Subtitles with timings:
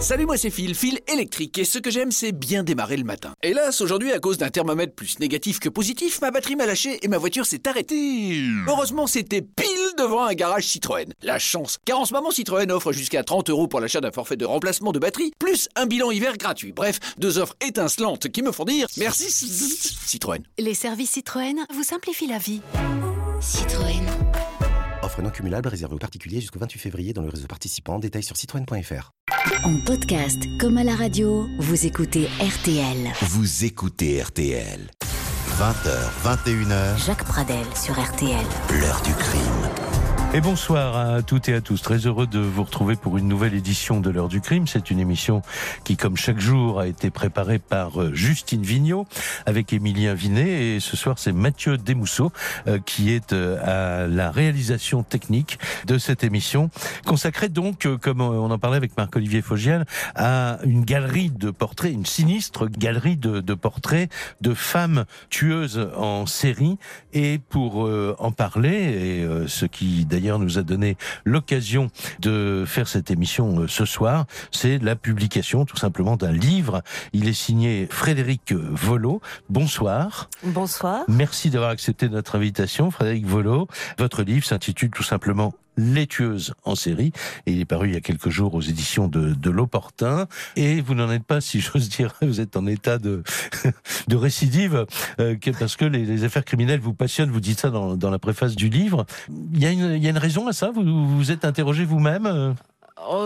[0.00, 3.34] Salut, moi c'est Phil, Phil électrique, et ce que j'aime c'est bien démarrer le matin.
[3.42, 7.08] Hélas, aujourd'hui, à cause d'un thermomètre plus négatif que positif, ma batterie m'a lâché et
[7.08, 8.42] ma voiture s'est arrêtée.
[8.66, 9.66] Heureusement, c'était pile
[9.98, 11.12] devant un garage Citroën.
[11.22, 14.36] La chance, car en ce moment Citroën offre jusqu'à 30 euros pour l'achat d'un forfait
[14.36, 16.72] de remplacement de batterie, plus un bilan hiver gratuit.
[16.72, 20.42] Bref, deux offres étincelantes qui me font dire merci Citroën.
[20.58, 22.62] Les services Citroën vous simplifient la vie.
[23.42, 24.29] Citroën.
[25.10, 27.98] Offre non cumulable réservée aux particuliers jusqu'au 28 février dans le réseau participant.
[27.98, 29.10] Détails sur citroën.fr.
[29.64, 33.12] En podcast comme à la radio, vous écoutez RTL.
[33.22, 34.88] Vous écoutez RTL.
[35.58, 38.46] 20h, 21h, Jacques Pradel sur RTL.
[38.70, 39.79] l'heure du crime.
[40.32, 41.82] Et bonsoir à toutes et à tous.
[41.82, 44.68] Très heureux de vous retrouver pour une nouvelle édition de l'heure du crime.
[44.68, 45.42] C'est une émission
[45.82, 49.08] qui, comme chaque jour, a été préparée par euh, Justine Vignot
[49.44, 50.76] avec Émilien Vinet.
[50.76, 52.30] Et ce soir, c'est Mathieu Desmousseaux
[52.68, 56.70] euh, qui est euh, à la réalisation technique de cette émission,
[57.06, 59.84] consacrée donc, comme on en parlait avec Marc-Olivier Fogiel,
[60.14, 64.08] à une galerie de portraits, une sinistre galerie de, de portraits
[64.42, 66.78] de femmes tueuses en série.
[67.12, 71.88] Et pour en parler, et ce qui nous a donné l'occasion
[72.20, 76.82] de faire cette émission euh, ce soir, c'est la publication tout simplement d'un livre.
[77.12, 79.20] Il est signé Frédéric Volo.
[79.48, 80.28] Bonsoir.
[80.42, 81.04] Bonsoir.
[81.08, 83.68] Merci d'avoir accepté notre invitation, Frédéric Volo.
[83.98, 87.12] Votre livre s'intitule tout simplement les tueuses en série.
[87.46, 90.26] Et il est paru il y a quelques jours aux éditions de, de l'Opportun.
[90.56, 93.22] Et vous n'en êtes pas si j'ose dire vous êtes en état de,
[94.08, 94.86] de récidive
[95.20, 98.18] euh, parce que les, les affaires criminelles vous passionnent vous dites ça dans, dans la
[98.18, 99.06] préface du livre.
[99.52, 100.70] Il y a une, il y a une raison à ça?
[100.70, 102.52] Vous vous êtes interrogé vous-même euh?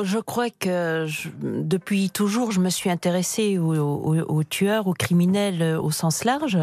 [0.04, 4.92] Je crois que je- depuis toujours, je me suis intéressée aux, aux- aux tueurs, aux
[4.94, 6.58] criminels euh, au sens large.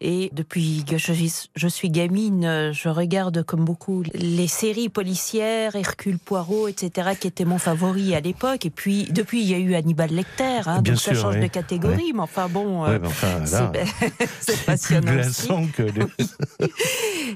[0.00, 5.76] Et depuis que je, suis- je suis gamine, je regarde comme beaucoup les séries policières,
[5.76, 8.66] Hercule Poirot, etc., qui étaient mon favori à l'époque.
[8.66, 10.60] Et puis, depuis, il y a eu Hannibal Lecter.
[10.66, 11.42] hein, Bien donc ça sûr, change oui.
[11.42, 12.12] de catégorie.
[12.14, 13.44] Mais enfin bon, euh, enfin
[14.40, 16.06] c'est passionnant que les-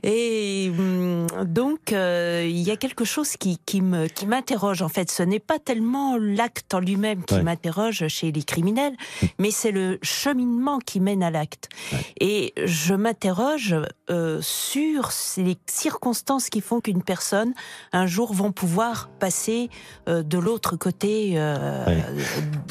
[0.03, 4.83] Et hum, donc, euh, il y a quelque chose qui, qui me qui m'interroge.
[4.83, 7.43] En fait, ce n'est pas tellement l'acte en lui-même qui Ouais.
[7.43, 8.95] m'interroge chez les criminels,
[9.39, 11.69] mais c'est le cheminement qui mène à l'acte.
[12.21, 13.75] Et je m'interroge
[14.11, 17.55] euh, sur les circonstances qui font qu'une personne,
[17.93, 19.71] un jour, vont pouvoir passer
[20.09, 22.05] euh, de l'autre côté euh, Ouais.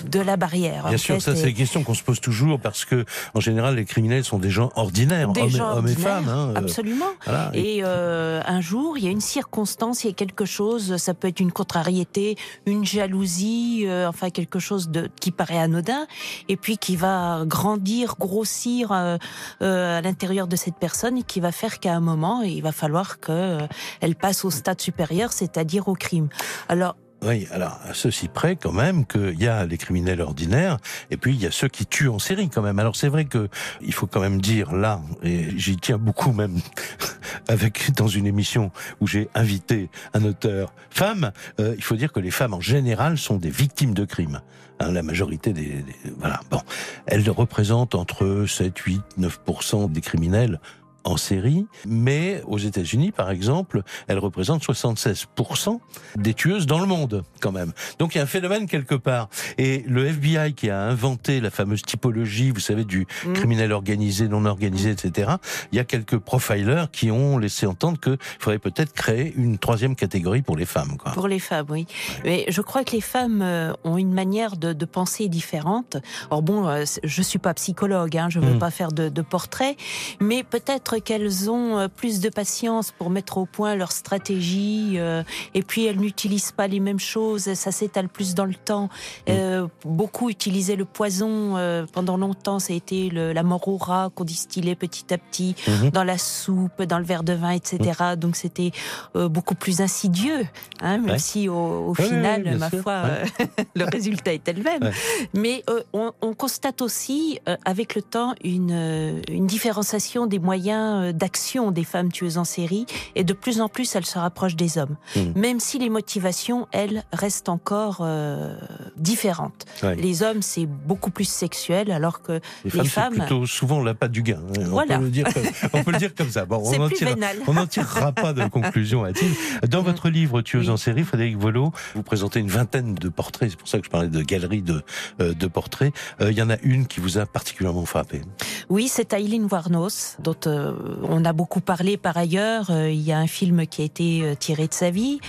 [0.10, 0.84] de la barrière.
[0.86, 1.22] Bien en sûr, fait.
[1.22, 4.38] ça c'est des questions qu'on se pose toujours parce que en général les criminels sont
[4.40, 6.30] des gens ordinaires, des hommes, et- gens hommes et ordinaires, femmes.
[6.30, 7.06] hein, absolument.
[7.26, 7.52] voilà.
[7.54, 11.28] Et un jour, il y a une circonstance, il y a quelque chose, ça peut
[11.28, 16.06] être une contrariété, une jalousie, enfin quelque chose de qui paraît anodin,
[16.50, 19.18] et puis qui va grandir, grossir à
[19.60, 24.14] l'intérieur de cette personne, qui va faire qu'à un moment, il va falloir que euh,
[24.20, 26.30] passe au stade supérieur, c'est-à-dire au crime.
[26.70, 30.78] Alors Oui, alors à ceci près quand même qu'il y a les criminels ordinaires
[31.10, 32.80] et puis il y a ceux qui tuent en série quand même.
[32.80, 33.48] Alors c'est vrai que
[33.82, 36.60] il faut quand même dire là, et j'y tiens beaucoup même
[37.48, 42.20] avec dans une émission où j'ai invité un auteur femme, euh, il faut dire que
[42.20, 44.42] les femmes en général sont des victimes de crimes.
[44.80, 46.60] Hein, la majorité des, des- voilà bon,
[47.06, 50.60] elles représentent entre 7, 8, 9% des criminels
[51.04, 55.80] en série, mais aux États-Unis, par exemple, elles représentent 76%
[56.16, 57.74] des tueuses dans le monde, quand même.
[58.00, 59.30] Donc il y a un phénomène quelque part.
[59.58, 63.34] Et le FBI qui a inventé la fameuse typologie, vous savez, du Mm.
[63.34, 65.32] criminel organisé, non organisé, etc.,
[65.72, 69.96] il y a quelques profilers qui ont laissé entendre qu'il faudrait peut-être créer une troisième
[69.96, 70.98] catégorie pour les femmes.
[70.98, 71.12] Quoi.
[71.12, 71.86] Pour les femmes, oui.
[72.24, 75.98] Mais je crois que les femmes euh, ont une manière de, de penser différente.
[76.30, 78.60] Or bon, euh, je suis pas psychologue, hein, je veux Mm.
[78.60, 79.76] pas faire de, de portrait,
[80.20, 85.24] mais peut-être qu'elles ont euh, plus de patience pour mettre au point leur stratégie, euh,
[85.54, 88.90] et puis elles n'utilisent pas les mêmes choses, ça s'étale plus dans le temps.
[89.30, 91.56] Euh, beaucoup utilisaient le poison
[91.94, 95.56] pendant longtemps, ça a été le, la mort au rat qu'on distillait petit à petit
[95.68, 95.90] Mhm.
[95.92, 98.16] dans la soupe, dans le verre de vin, etc.
[98.18, 98.72] Donc c'était
[99.16, 100.42] beaucoup plus insidieux,
[100.82, 101.20] hein, même Ouais.
[101.20, 103.04] si au, au Ouais, final, ouais, ma sûr, foi,
[103.76, 104.92] le résultat est le même.
[105.34, 105.64] Mais
[105.94, 111.84] on, on constate aussi, avec le temps, une, une différenciation des moyens euh, d'action des
[111.84, 112.86] femmes tueuses en série,
[113.16, 114.96] et de plus en plus, elles se rapprochent des hommes.
[115.16, 115.34] Mhm.
[115.36, 118.56] Même si les motivations, elles, restent encore euh,
[118.98, 119.66] différentes.
[119.82, 119.96] Ouais.
[119.96, 124.08] Les hommes, c'est beaucoup plus sexuel, alors que Les les femmes, femmes- plutôt souvent l'appât
[124.08, 124.40] du gain.
[124.50, 124.62] hein.
[124.62, 124.98] On, Voilà.
[124.98, 125.44] peut le dire comme,
[125.74, 126.46] on peut le dire comme ça.
[126.46, 127.16] Bon, on tirera-
[127.54, 129.70] n'en tirera pas de conclusion a-t-il.
[129.70, 129.86] Dans Mm.
[129.86, 130.74] votre livre Tueuse Oui.
[130.74, 133.50] en série, Frédéric Volo, vous présentez une vingtaine de portraits.
[133.52, 134.82] C'est pour ça que je parlais de galerie de,
[135.22, 135.94] euh, de portraits.
[136.22, 138.22] Euh, Il y en a une qui vous a particulièrement frappé.
[138.70, 140.73] Oui, c'est Aileen Warnos, dont euh,
[141.04, 142.70] on a beaucoup parlé par ailleurs.
[142.70, 145.20] Euh, il y a un film qui a été euh, tiré de sa vie.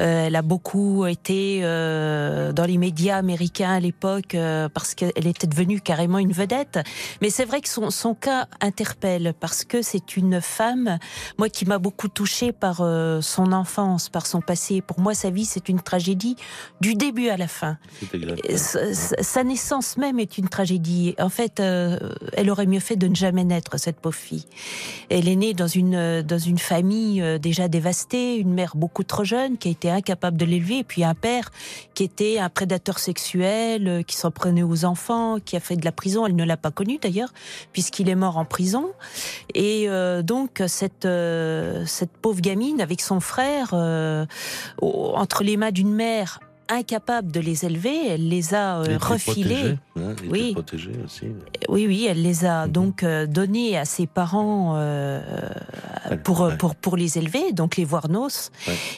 [0.00, 5.26] Euh, elle a beaucoup été euh, dans les médias américains à l'époque euh, parce qu'elle
[5.26, 6.78] était devenue carrément une vedette.
[7.20, 10.98] Mais c'est vrai que son, son cas interpelle parce que c'est une femme,
[11.38, 14.80] moi qui m'a beaucoup touchée par euh, son enfance, par son passé.
[14.80, 16.36] Pour moi, sa vie, c'est une tragédie
[16.80, 17.78] du début à la fin.
[18.56, 21.14] Sa, sa, naissance même est une tragédie.
[21.18, 21.98] En fait, euh,
[22.32, 24.46] elle aurait mieux fait de ne jamais naître cette pauvre fille.
[25.10, 29.58] Elle est née dans une dans une famille déjà dévastée, une mère beaucoup trop jeune
[29.58, 31.50] qui a été incapable de l'élever, et puis un père
[31.94, 35.84] qui était un prédateur sexuel, euh, qui s'en prenait aux enfants, qui a fait de
[35.84, 36.26] la prison.
[36.26, 37.32] Elle ne l'a pas connu d'ailleurs,
[37.72, 38.90] puisqu'il est mort en prison.
[39.54, 43.74] Et euh, donc cette euh, cette pauvre gamine avec son frère
[44.80, 49.76] entre les mains d'une mère incapable de les élever, elle les a euh, refilés.
[49.96, 50.56] Hein, oui.
[51.04, 51.26] Aussi.
[51.68, 52.72] oui, oui, elle les a mhm.
[52.72, 55.20] donc euh, donnés à ses parents euh,
[56.24, 58.50] pour, pour, pour les élever, donc les Voirnos.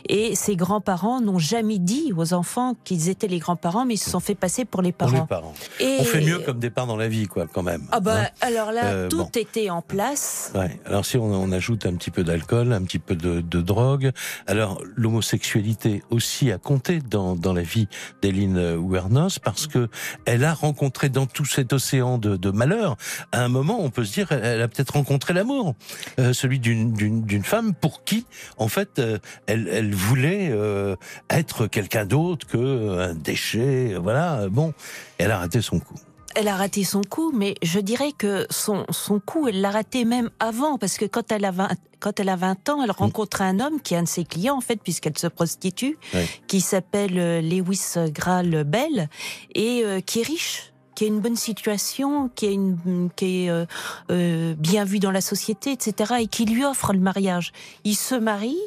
[0.08, 4.08] Et ses grands-parents n'ont jamais dit aux enfants qu'ils étaient les grands-parents, mais ils se
[4.08, 5.20] sont fait passer pour les parents.
[5.20, 5.54] les parents.
[5.80, 5.98] Et...
[6.00, 7.86] On fait mieux comme départ dans la vie, quoi, quand même.
[7.92, 8.28] Ah bah, hein.
[8.40, 10.52] alors là, tout était en place.
[10.54, 10.80] Ouais.
[10.86, 14.12] Alors si on, on, ajoute un petit peu d'alcool, un petit peu de, de drogue,
[14.46, 17.88] alors l'homosexualité aussi a compté dans, dans la vie
[18.22, 19.88] d'Eline Wernos parce que
[20.24, 22.96] elle a rencontré dans tout cet océan de, de malheur,
[23.32, 25.74] à un moment, on peut se dire, elle a peut-être rencontré l'amour,
[26.18, 28.26] euh, celui d'une femme pour qui,
[28.58, 30.96] en fait, euh, elle, elle, voulait euh,
[31.30, 34.48] être quelqu'un d'autre que un déchet, voilà.
[34.48, 34.72] Bon,
[35.18, 35.96] elle a raté son coup
[36.36, 40.04] elle a raté son coup, mais je dirais que son, son coup, elle l'a raté
[40.04, 42.92] même avant, parce que quand elle a 20, quand elle a 20 ans, elle mm.
[42.98, 45.98] rencontre un homme qui est un de ses clients, en fait, puisqu'elle se prostitue,
[46.46, 49.08] qui s'appelle Lewis Graal Bell,
[49.54, 53.66] et euh, qui est riche qui a une bonne situation, qui est, euh,
[54.10, 57.52] euh, bien vu dans la société, etc., et qui lui offre le mariage.
[57.84, 58.58] Il se marie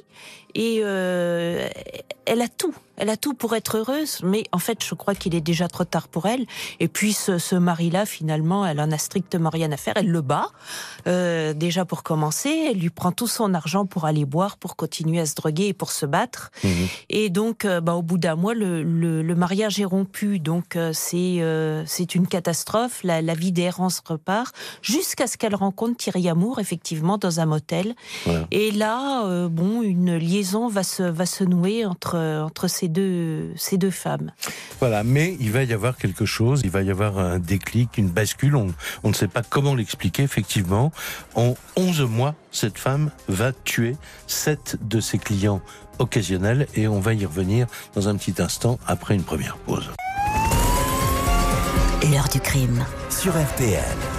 [0.56, 1.68] et euh,
[2.26, 2.74] elle a tout.
[3.00, 5.86] Elle a tout pour être heureuse, mais en fait, je crois qu'il est déjà trop
[5.86, 6.46] tard pour elle.
[6.82, 9.94] Et puis, ce, ce mari-là, finalement, elle en a strictement rien à faire.
[9.96, 10.50] Elle le bat,
[11.08, 12.68] euh, déjà pour commencer.
[12.70, 15.74] Elle lui prend tout son argent pour aller boire, pour continuer à se droguer et
[15.74, 16.52] pour se battre.
[16.64, 16.70] Mmh.
[17.10, 20.40] Et donc, euh, bah, au bout d'un mois, le, le, le, mariage est rompu.
[20.40, 21.40] Donc, euh, c'est
[21.86, 23.02] c'est une catastrophe.
[23.04, 27.96] La, la vie d'errance repart jusqu'à ce qu'elle rencontre Thierry Amour, effectivement, dans un motel.
[28.52, 33.78] Et là, bon, une liaison va se va se nouer entre entre ces deux, ces
[33.78, 34.32] deux femmes.
[34.80, 38.10] Voilà, mais il va y avoir quelque chose, il va y avoir un déclic, une
[38.10, 40.92] bascule, on, on ne sait pas comment l'expliquer, effectivement.
[41.36, 43.96] En 11 mois, cette femme va tuer
[44.28, 45.62] sept de ses clients
[46.00, 49.90] occasionnels et on va y revenir dans un petit instant après une première pause.
[52.12, 52.86] L'heure du crime.
[53.10, 54.19] Sur RTL.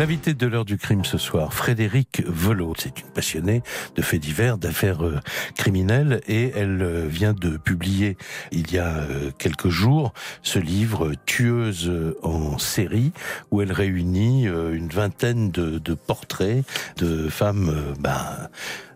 [0.00, 2.72] L'invité de l'heure du crime ce soir, Frédéric Velot.
[2.78, 3.62] C'est une passionnée
[3.96, 5.20] de faits divers, d'affaires euh,
[5.56, 8.16] criminelles et elle euh, vient de publier
[8.50, 11.92] il y a euh, quelques jours ce livre Tueuse
[12.22, 13.12] en série
[13.50, 16.64] où elle réunit une vingtaine de, de portraits
[16.96, 18.48] de femmes bah,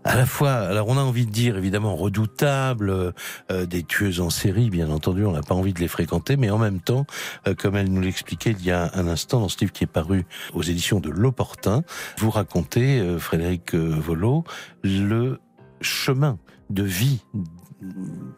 [0.05, 3.13] à la fois, alors on a envie de dire évidemment redoutables,
[3.51, 6.51] euh, des tueuses en série, bien entendu, on n'a pas envie de les fréquenter, mais
[6.51, 7.07] en même temps,
[7.47, 9.87] euh, comme elle nous l'expliquait il y a un instant dans ce livre qui est
[9.87, 11.83] paru aux éditions de L'Opportun,
[12.19, 14.43] vous racontez, euh, Frédéric Volo,
[14.83, 15.39] le
[15.81, 16.37] chemin
[16.69, 17.21] de vie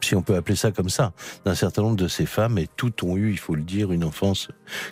[0.01, 1.13] si on peut appeler ça comme ça,
[1.45, 4.03] d'un certain nombre de ces femmes, et toutes ont eu, il faut le dire, une
[4.03, 4.49] enfance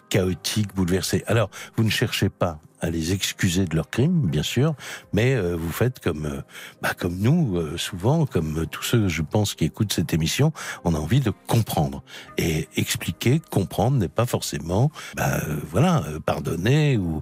[0.09, 1.23] chaotique, bouleversée.
[1.27, 4.75] Alors, vous ne cherchez pas à les excuser de leurs crimes, bien sûr,
[5.11, 6.41] mais euh, vous faites comme, euh,
[6.83, 10.93] bah, comme nous, euh, souvent, comme tous ceux, je pense, qui écoutent cette émission, on
[10.93, 12.03] a envie de comprendre.
[12.37, 17.21] Et expliquer, comprendre n'est pas forcément, bah, voilà, pardonner ou,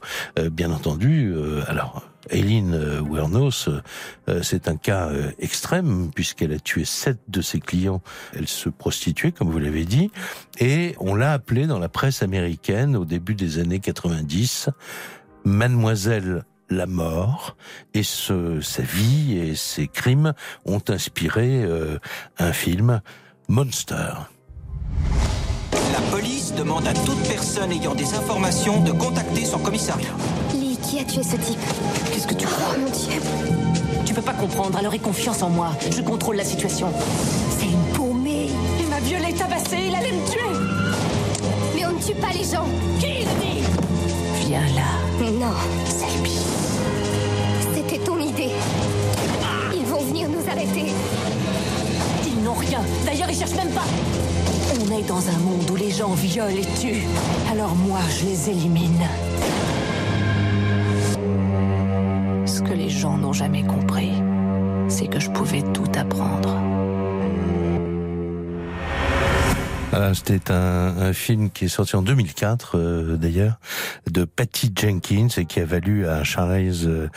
[0.51, 1.34] bien entendu,
[1.67, 3.70] alors Eileen euh, Wernos,
[4.29, 8.01] euh, c'est un cas euh, extrême puisqu'elle a tué sept de ses clients.
[8.34, 10.12] Elle se prostituait, comme vous l'avez dit,
[10.60, 14.70] et on l'a appelée dans la presse américaine au début des années 90,
[15.46, 17.56] Mademoiselle la mort
[17.94, 20.34] et ce, sa vie et ses crimes
[20.66, 21.64] ont inspiré
[22.40, 23.02] un film,
[23.48, 24.14] Monster.
[25.92, 30.16] La police demande à toute personne ayant des informations de contacter son commissariat.
[30.84, 31.60] Qui a tué ce type?
[32.12, 32.76] Qu'est-ce que tu crois?
[32.76, 33.20] Oh mon dieu
[34.06, 35.72] Tu peux pas comprendre, alors aie confiance en moi.
[35.90, 36.92] Je contrôle la situation.
[37.58, 40.42] C'est une paumée Il m'a violée, tabassée, il allait me tuer
[41.76, 42.68] Mais on ne tue pas les gens
[43.00, 43.64] Qui l'a dit?
[44.46, 45.03] Viens là.
[45.20, 45.53] Mais non
[45.86, 46.38] Selby.
[47.74, 48.51] C'était ton idée.
[49.74, 50.91] Ils vont venir nous arrêter.
[52.25, 52.82] Ils n'ont rien.
[53.05, 53.86] D'ailleurs, ils cherchent même pas.
[54.82, 57.08] On est dans un monde où les gens violent et tuent.
[57.51, 59.08] Alors moi, je les élimine.
[62.63, 64.12] que les gens n'ont jamais compris,
[64.88, 66.83] c'est que je pouvais tout apprendre.
[69.96, 73.60] Voilà, C'était un, un film qui est sorti en 2004 euh, d'ailleurs
[74.10, 77.10] de Patty Jenkins et qui a valu à Charlize euh,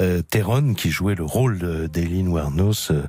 [0.00, 3.02] euh, Theron qui jouait le rôle de- d'Eileen Warnos euh,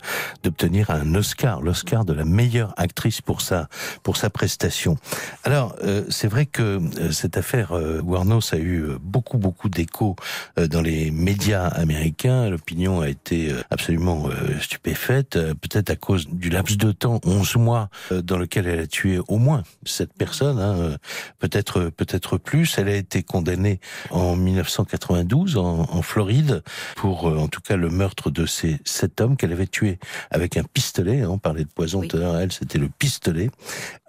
[0.44, 3.70] d'obtenir un Oscar, l'Oscar de la meilleure actrice pour sa
[4.04, 4.98] pour sa prestation.
[5.46, 6.62] Alors euh, c'est vrai que
[7.00, 7.72] euh, cette affaire
[8.04, 10.18] Warnos a eu beaucoup beaucoup d'écho
[10.58, 12.50] dans les médias américains.
[12.50, 14.28] L'opinion a été absolument
[14.60, 19.13] stupéfaite, peut-être à cause du laps de temps, 11 mois, dans lequel elle a tué
[19.28, 20.98] au moins cette personne, hein, euh,
[21.40, 22.78] peut-être peut-être plus.
[22.78, 23.80] Elle a été condamnée
[24.12, 26.64] en 1992 en, en Floride
[26.96, 30.00] pour, euh, en tout cas, le meurtre de ces sept hommes qu'elle avait tués
[30.32, 31.26] avec un pistolet.
[31.26, 32.08] on parlait de poison Oui.
[32.08, 33.50] tout à l'heure, elle, c'était le pistolet.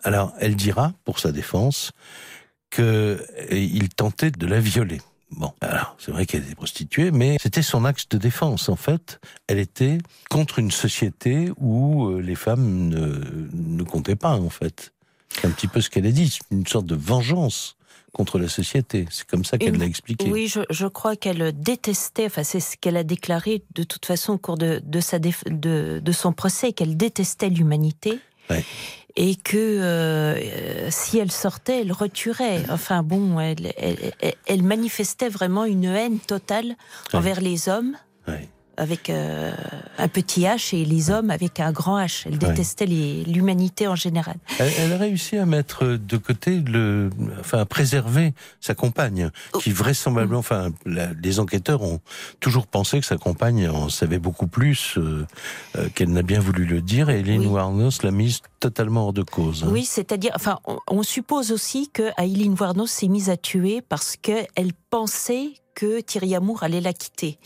[0.03, 1.93] Alors, elle dira, pour sa défense,
[2.71, 5.01] qu'il tentait de la violer.
[5.31, 9.21] Bon, alors, c'est vrai qu'elle était prostituée, mais c'était son axe de défense, en fait.
[9.49, 9.99] Elle était
[10.31, 14.93] contre une société où euh, les femmes ne, ne comptaient pas, en fait.
[15.37, 17.77] C'est un petit peu ce qu'elle a dit, une sorte de vengeance
[18.13, 19.07] contre la société.
[19.11, 20.31] C'est comme ça qu'elle l'a expliqué.
[20.31, 24.35] Oui, je, je crois qu'elle détestait, enfin c'est ce qu'elle a déclaré de toute façon
[24.35, 28.21] au cours de, de, sa déf- de, de son procès, qu'elle détestait l'humanité.
[28.51, 28.65] Ouais.
[29.17, 32.63] Et que euh, si elle sortait, elle retuerait.
[32.69, 36.75] Enfin bon, elle, elle, elle- elle manifestait vraiment une haine totale Ouais.
[37.19, 37.97] envers les hommes
[38.29, 38.49] Ouais.
[38.77, 39.53] avec euh,
[39.99, 42.25] un petit H et les hommes avec un grand H.
[42.27, 44.37] Elle détestait l'humanité en général.
[44.59, 47.11] Elle, elle a réussi à mettre de côté le,
[47.41, 52.01] enfin, à préserver sa compagne, qui vraisemblablement, enfin, la- les enquêteurs ont
[52.41, 55.27] toujours pensé que sa compagne en savait beaucoup plus euh,
[55.77, 57.47] euh, qu'elle n'a bien voulu le dire, et Eileen Oui.
[57.47, 58.41] Warnos l'a mise
[58.71, 59.63] totalement hors de cause.
[59.65, 59.69] hein.
[59.71, 64.17] Oui, c'est-à-dire, enfin, on, on suppose aussi que Aileen Warnos s'est mise à tuer parce
[64.17, 67.39] qu'elle pensait que Thierry Amour allait la quitter.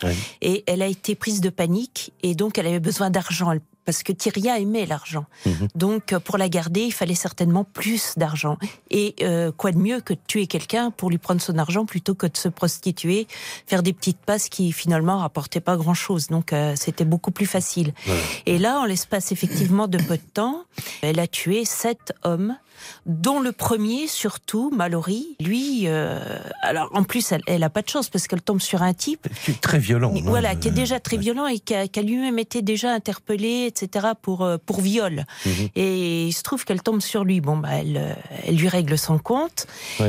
[0.42, 3.50] Et elle a été prise de panique et donc elle avait besoin d'argent.
[3.52, 5.24] Elle- Parce que Thierry aimait l'argent.
[5.46, 5.68] Mhm.
[5.74, 8.58] Donc, euh, pour la garder, il fallait certainement plus d'argent.
[8.90, 12.14] Et euh, quoi de mieux que de tuer quelqu'un pour lui prendre son argent plutôt
[12.14, 13.26] que de se prostituer,
[13.66, 16.26] faire des petites passes qui finalement rapportaient pas grand-chose.
[16.26, 17.94] Donc, euh, c'était beaucoup plus facile.
[18.04, 18.20] Voilà.
[18.44, 20.64] Et là, en l'espace effectivement de peu de temps,
[21.00, 22.58] elle a tué sept hommes,
[23.06, 26.18] dont le premier, surtout, Mallory, lui, euh,
[26.62, 29.26] alors en plus, elle, elle a pas de chance parce qu'elle tombe sur un type,
[29.44, 30.12] Qui est très violent.
[30.16, 30.20] hein.
[30.24, 31.22] voilà, qui est déjà très Ouais.
[31.22, 35.24] violent et qui a, lui-même été déjà interpellé, etc., pour, euh, pour viol.
[35.46, 35.52] Mhm.
[35.76, 37.40] Et il se trouve qu'elle tombe sur lui.
[37.40, 38.12] Bon, bah, elle, euh,
[38.46, 39.66] elle lui règle son compte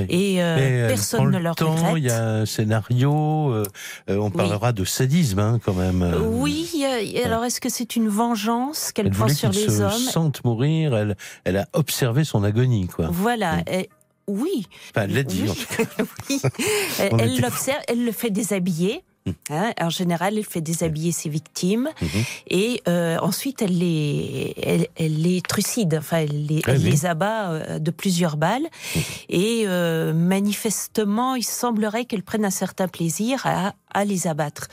[0.10, 1.94] et euh, elle personne ne le leur temps, regrette.
[1.98, 3.52] Il y a un scénario.
[3.52, 3.64] euh,
[4.10, 6.02] euh, on parlera de sadisme hein, quand même.
[6.04, 6.20] euh.
[6.20, 6.84] Oui,
[7.24, 9.92] alors est-ce que c'est une vengeance qu'elle Elle prend sur les se hommes?
[9.92, 10.96] sente mourir.
[10.96, 13.08] Elle, elle a observé son agonie, quoi.
[13.12, 13.58] Voilà.
[13.58, 13.64] Mm.
[13.72, 13.90] et-
[14.28, 15.42] oui, Enfin, elle l'a dit.
[15.44, 15.50] Oui.
[15.50, 16.04] en tout cas.
[16.30, 16.40] oui.
[17.00, 19.04] Elle était- l'observe, elle le fait déshabiller.
[19.52, 22.08] Hein, en général, elle fait déshabiller ses victimes Mhm.
[22.50, 26.90] et euh, ensuite elle les, elle, elle les trucide, enfin elle les, Ah elle oui.
[26.90, 28.68] les abat euh, de plusieurs balles.
[28.96, 29.02] Mhm.
[29.30, 34.68] Et euh, manifestement, il semblerait qu'elle prenne un certain plaisir à, à les abattre.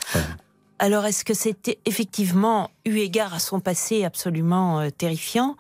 [0.79, 5.57] Alors, est-ce que c'était effectivement, eu égard à son passé absolument euh, terrifiant,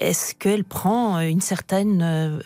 [0.00, 2.40] est-ce qu'elle prend euh, une certaine, euh,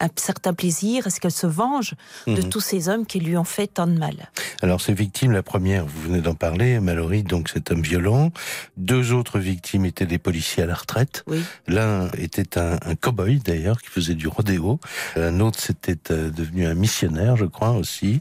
[0.00, 1.94] un certain plaisir Est-ce qu'elle se venge
[2.26, 2.48] de Mhm.
[2.48, 4.30] tous ces hommes qui lui ont fait tant de mal
[4.62, 8.30] Alors, ces victimes, la première, vous venez d'en parler, Mallory, donc cet homme violent.
[8.76, 11.24] Deux autres victimes étaient des policiers à la retraite.
[11.26, 11.42] Oui.
[11.68, 14.80] L'un était un, un cow-boy, d'ailleurs, qui faisait du rodéo.
[15.16, 18.20] Un autre, c'était euh, devenu un missionnaire, je crois, aussi.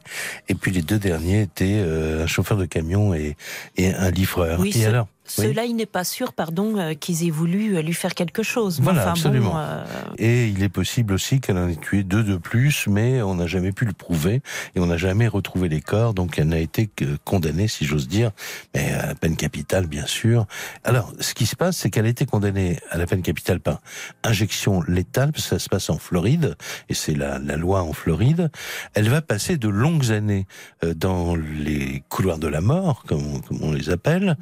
[0.50, 3.36] Et puis les deux derniers étaient euh, un chauffeur de camion et,
[3.78, 4.60] et un livreur.
[4.60, 5.46] Oui, et ce- alors oui.
[5.48, 8.82] Cela, il n'est pas sûr, pardon, euh, qu'ils aient voulu euh, lui faire quelque chose.
[8.82, 9.52] Voilà, enfin, absolument.
[9.52, 9.86] Bon, euh,
[10.18, 13.48] Et il est possible aussi qu'elle en ait tué deux de plus, mais on n'a
[13.48, 14.42] jamais pu le prouver
[14.76, 18.08] et on n'a jamais retrouvé les corps, donc elle n'a été que condamnée, si j'ose
[18.08, 18.32] dire,
[18.76, 20.46] mais à la peine capitale, bien sûr.
[20.84, 23.80] Alors, ce qui se passe, c'est qu'elle a été condamnée à la peine capitale par
[24.24, 26.56] injection létale, parce que ça se passe en Floride,
[26.90, 28.52] et c'est la, la loi en Floride.
[28.94, 30.48] Elle va passer de longues années
[30.96, 34.36] dans les couloirs de la mort, comme on, comme on les appelle.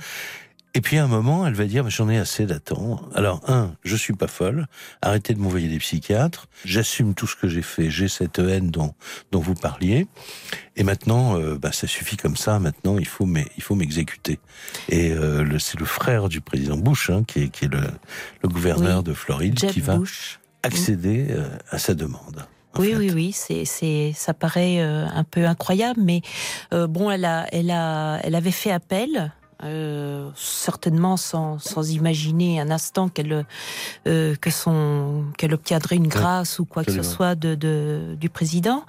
[0.74, 3.10] Et puis à un moment, elle va dire, j'en ai assez d'attendre.
[3.13, 4.68] Alors, un, je suis pas folle.
[5.01, 6.48] Arrêtez de m'envoyer des psychiatres.
[6.63, 7.90] J'assume tout ce que j'ai fait.
[7.90, 8.94] J'ai cette haine dont,
[9.34, 10.08] dont vous parliez.
[10.78, 12.58] Et maintenant, euh, bah, ça suffit comme ça.
[12.60, 14.40] Maintenant, il faut m'e- il faut m'exécuter.
[14.88, 17.82] Et euh, c'est le frère du président Bush, hein, qui est, qui est le,
[18.42, 19.04] le gouverneur Oui.
[19.04, 20.40] de Floride, qui va Bush.
[20.63, 22.46] accéder euh, à sa demande.
[22.80, 22.96] Oui, fait.
[22.96, 23.32] oui, oui,
[23.66, 26.22] c'est, ça paraît euh, un peu incroyable, mais
[26.74, 32.60] euh, bon, elle a, elle a, elle avait fait appel euh, certainement sans, sans imaginer
[32.60, 33.46] un instant qu'elle
[34.08, 38.30] euh, que son qu'elle obtiendrait une grâce ou quoi que ce soit de, de, du
[38.30, 38.84] président.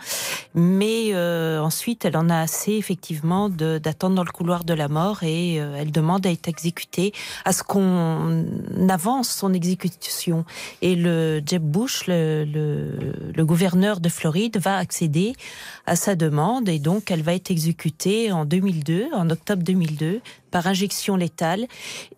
[0.55, 5.23] Mais euh, ensuite, elle en a assez effectivement d'attendre dans le couloir de la mort
[5.23, 7.13] et euh, elle demande à être exécutée,
[7.45, 8.47] à ce qu'on
[8.89, 10.45] avance son exécution.
[10.83, 15.35] Et le Jeb Bush, le, le, le gouverneur de Floride, va accéder
[15.87, 20.21] à sa demande et donc elle va être exécutée en 2002, en octobre 2002,
[20.53, 21.67] par injection létale.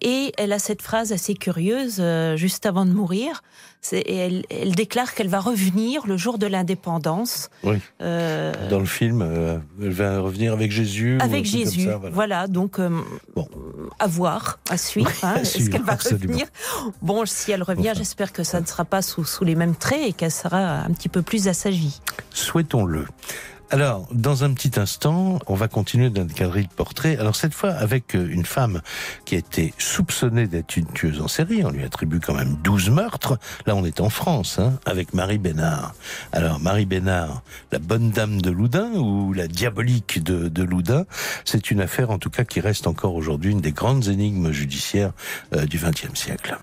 [0.03, 3.43] Et elle a cette phrase assez curieuse euh, juste avant de mourir.
[3.93, 7.51] Elle, elle, déclare qu'elle va revenir le jour de l'indépendance.
[7.63, 7.77] Oui.
[8.01, 11.19] Euh, Dans le film, euh, elle va revenir avec Jésus.
[11.21, 11.85] Avec Jésus.
[11.85, 12.15] Ça, voilà.
[12.15, 12.47] voilà.
[12.47, 12.89] donc euh,
[13.35, 13.47] bon.
[13.99, 15.11] à voir, à suivre.
[15.23, 15.37] Hein.
[15.37, 16.33] Est-ce qu'elle va absolument.
[16.33, 16.47] revenir
[17.01, 17.99] Bon, si elle revient, enfin.
[17.99, 20.91] j'espère que ça ne sera pas sous, sous les mêmes traits et qu'elle sera un
[20.91, 22.01] petit peu plus assagie.
[22.31, 23.07] Souhaitons-le.
[23.71, 27.19] Alors, dans un petit instant, on va continuer dans une galerie de portraits.
[27.19, 28.83] Alors, cette fois, avec euh, une femme
[29.25, 31.65] qui a été soupçonnée d'être une tueuse en série.
[31.65, 33.39] On lui attribue quand même 12 meurtres.
[33.67, 35.95] Là, on est en France, hein, avec Marie Bénard.
[36.33, 37.43] Alors, Marie Bénard,
[37.73, 41.05] la bonne dame de Loudun ou la diabolique de, de Loudun,
[41.45, 45.13] c'est une affaire, en tout cas, qui reste encore aujourd'hui une des grandes énigmes judiciaires
[45.55, 46.59] euh, du XXe siècle.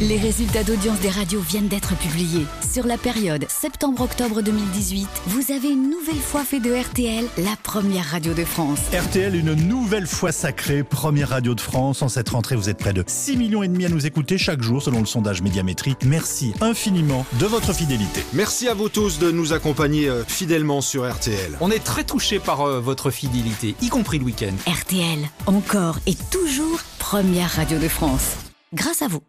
[0.00, 2.46] Les résultats d'audience des radios viennent d'être publiés.
[2.72, 8.06] Sur la période septembre-octobre 2018, vous avez une nouvelle fois fait de RTL la première
[8.06, 8.80] radio de France.
[8.92, 12.02] RTL, une nouvelle fois sacrée, première radio de France.
[12.02, 14.62] En cette rentrée, vous êtes près de 6 millions et demi à nous écouter chaque
[14.62, 15.98] jour selon le sondage médiamétrique.
[16.04, 18.24] Merci infiniment de votre fidélité.
[18.32, 21.56] Merci à vous tous de nous accompagner fidèlement sur RTL.
[21.60, 24.54] On est très touchés par euh, votre fidélité, y compris le week-end.
[24.66, 28.36] RTL, encore et toujours première radio de France.
[28.72, 29.20] Grâce à vous.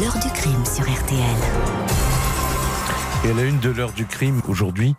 [0.00, 2.15] L'heure du crime sur RTL.
[3.24, 4.94] Et à la une de l'heure du crime aujourd'hui,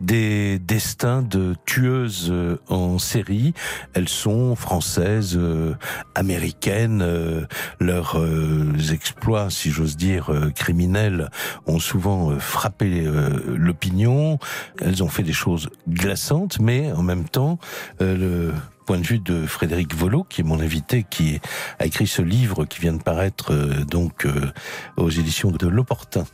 [0.00, 3.54] des destins de tueuses euh, en série.
[3.94, 5.74] Elles sont françaises, euh,
[6.14, 7.02] américaines.
[7.02, 7.46] Euh,
[7.80, 11.30] leurs euh, exploits, si j'ose dire, criminels
[11.66, 13.06] ont souvent frappé
[13.46, 14.38] l'opinion.
[14.80, 17.58] Elles ont fait des choses glaçantes, mais en même temps,
[18.00, 18.52] le
[18.86, 21.40] point de vue de Frédéric Volo, qui est mon invité, qui
[21.80, 24.52] a écrit ce livre qui vient de paraître euh, donc euh,
[24.96, 26.24] aux éditions de l'Opportun.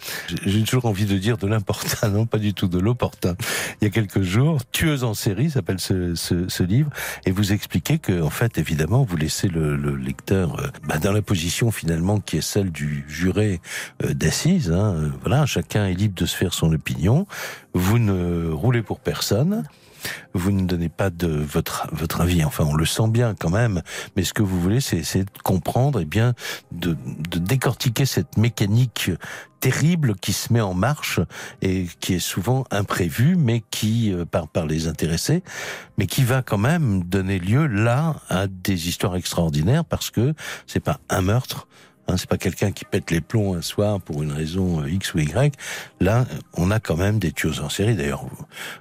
[0.45, 3.35] J'ai toujours envie de dire de l'important, non pas du tout de l'Opportun.
[3.81, 6.91] Il y a quelques jours, Tueuse en série s'appelle ce, ce, ce, livre,
[7.25, 11.13] et vous expliquez que en fait, évidemment, vous laissez le, le lecteur euh, bah, dans
[11.13, 13.63] la position finalement qui est celle du juré
[14.05, 14.71] euh, d'assises.
[14.71, 17.27] Hein, voilà, chacun est libre de se faire son opinion.
[17.73, 19.65] Vous ne roulez pour personne
[20.35, 22.45] vous ne donnez pas de votre votre avis.
[22.45, 23.83] Enfin, on le sent bien quand même.
[24.17, 26.35] Mais ce que vous voulez, c'est essayer de comprendre et bien
[26.73, 26.97] de,
[27.31, 29.11] de décortiquer cette mécanique
[29.61, 31.21] terrible qui se met en marche
[31.61, 35.43] et qui est souvent imprévue, mais qui par par les intéressés,
[35.99, 40.35] mais qui va quand même donner lieu là à des histoires extraordinaires parce que
[40.67, 41.69] c'est pas un meurtre,
[42.09, 45.21] Hein, c'est pas quelqu'un qui pète les plombs un soir pour une raison X ou
[45.21, 45.55] Y.
[46.01, 47.95] Là, on a quand même des tueuses en série.
[47.95, 48.25] D'ailleurs,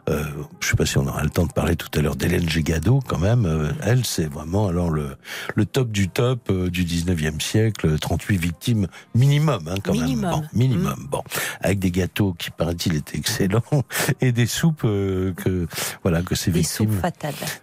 [0.09, 0.23] euh,
[0.59, 2.99] je sais pas si on aura le temps de parler tout à l'heure d'Hélène Gégado,
[3.07, 3.45] quand même.
[3.45, 5.15] Euh, elle, c'est vraiment alors le,
[5.55, 7.97] le top du top euh, du 19e siècle.
[7.99, 10.31] 38 victimes minimum, hein, quand minimum.
[10.31, 10.39] même.
[10.41, 10.99] Bon, minimum.
[10.99, 11.07] Mmh.
[11.07, 11.23] Bon,
[11.61, 13.61] avec des gâteaux qui paraît-il étaient excellents
[14.21, 15.67] et des soupes euh, que
[16.03, 17.01] voilà que ces des victimes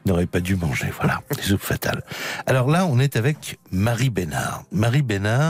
[0.06, 0.88] n'auraient pas dû manger.
[0.98, 2.04] Voilà, des soupes fatales.
[2.46, 4.64] Alors là, on est avec Marie Bénard.
[4.70, 5.47] Marie Bénard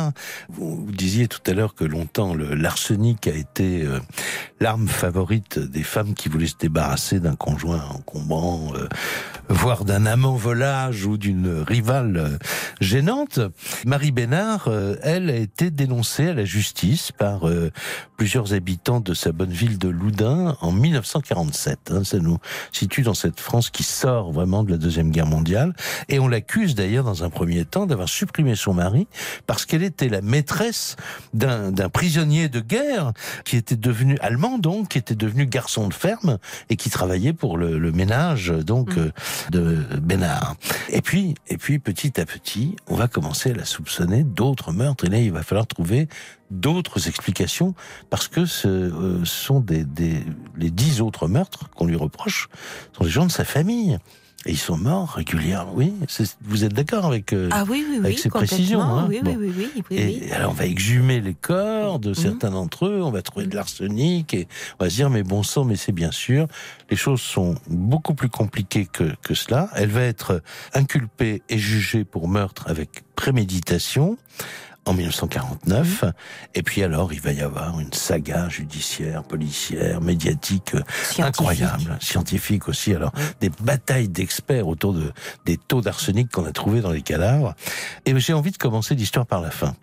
[0.49, 4.01] vous, disiez tout à l'heure que longtemps l'arsenic a été euh,
[4.61, 8.89] l'arme favorite des femmes qui voulaient se débarrasser d'un conjoint encombrant, euh,
[9.49, 12.39] voire d'un amant volage ou d'une rivale euh,
[12.81, 13.41] gênante.
[13.87, 17.43] Marie Bénard, euh, elle, a été dénoncée à la justice par
[18.17, 21.91] plusieurs habitants de sa bonne ville de Loudun en 1947.
[21.91, 22.39] Hein, ça nous
[22.73, 25.75] situe dans cette France qui sort vraiment de la Deuxième Guerre mondiale.
[26.09, 29.07] Et on l'accuse d'ailleurs dans un premier temps d'avoir supprimé son mari
[29.47, 30.97] parce qu'elle était la maîtresse
[31.35, 33.13] d'un prisonnier de guerre
[33.45, 36.39] qui était devenu allemand donc, qui était devenu garçon de ferme
[36.71, 39.11] et qui travaillait pour le, le ménage donc mmh.
[39.51, 40.57] de Bénard.
[40.91, 45.05] Et puis, et puis petit à petit, on va commencer à la soupçonner d'autres meurtres.
[45.07, 46.09] Et là, il va falloir trouver
[46.51, 47.75] d'autres explications
[48.11, 50.25] parce que ce, euh, sont des, des,
[50.57, 52.49] les dix autres meurtres qu'on lui reproche
[52.97, 53.99] sont des gens de sa famille.
[54.49, 55.93] Et ils sont morts régulièrement, oui.
[56.41, 59.37] Vous êtes d'accord avec, euh, ah oui, oui, avec ces précisions hein oui, bon.
[59.39, 62.15] oui, oui, oui, Et alors on va exhumer les corps de mmh.
[62.15, 64.49] certains d'entre eux, on va trouver de l'arsenic et
[64.81, 66.49] on va se dire mais bon sang, mais c'est bien sûr.
[66.89, 69.69] Les choses sont beaucoup plus compliquées que, que cela.
[69.75, 70.41] Elle va être
[70.73, 74.17] inculpée et jugée pour meurtre avec préméditation
[74.89, 76.05] en 1949.
[76.55, 80.83] Et puis alors, il va y avoir une saga judiciaire, policière, médiatique euh,
[81.23, 82.95] incroyable, scientifique aussi.
[82.95, 85.13] Alors, des batailles d'experts autour de
[85.45, 87.55] des taux d'arsenic qu'on a trouvés dans les cadavres.
[88.07, 89.75] Et j'ai envie de commencer l'histoire par la fin.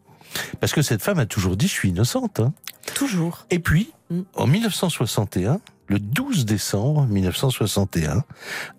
[0.59, 2.39] Parce que cette femme a toujours dit, je suis innocente.
[2.39, 2.53] Hein.
[2.93, 3.45] Toujours.
[3.51, 3.91] Et puis,
[4.35, 8.23] en 1961, le 12 décembre 1961,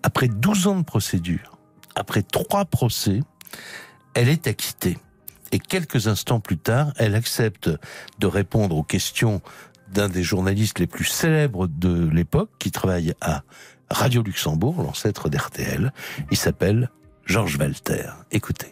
[0.03, 1.57] après 12 ans de procédure,
[1.95, 3.21] après trois procès,
[4.13, 4.97] elle est acquittée.
[5.51, 7.69] Et quelques instants plus tard, elle accepte
[8.19, 9.41] de répondre aux questions
[9.93, 13.43] d'un des journalistes les plus célèbres de l'époque, qui travaille à
[13.89, 15.93] Radio Luxembourg, l'ancêtre d'RTL.
[16.29, 16.89] Il s'appelle
[17.25, 18.09] Georges Walter.
[18.31, 18.71] Écoutez.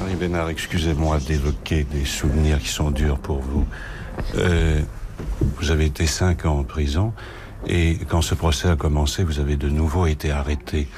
[0.00, 3.66] Marie Bénard, excusez-moi d'évoquer des souvenirs qui sont durs pour vous.
[4.34, 4.80] Euh,
[5.56, 7.12] vous avez été cinq ans en prison
[7.66, 10.88] et quand ce procès a commencé, vous avez de nouveau été arrêté.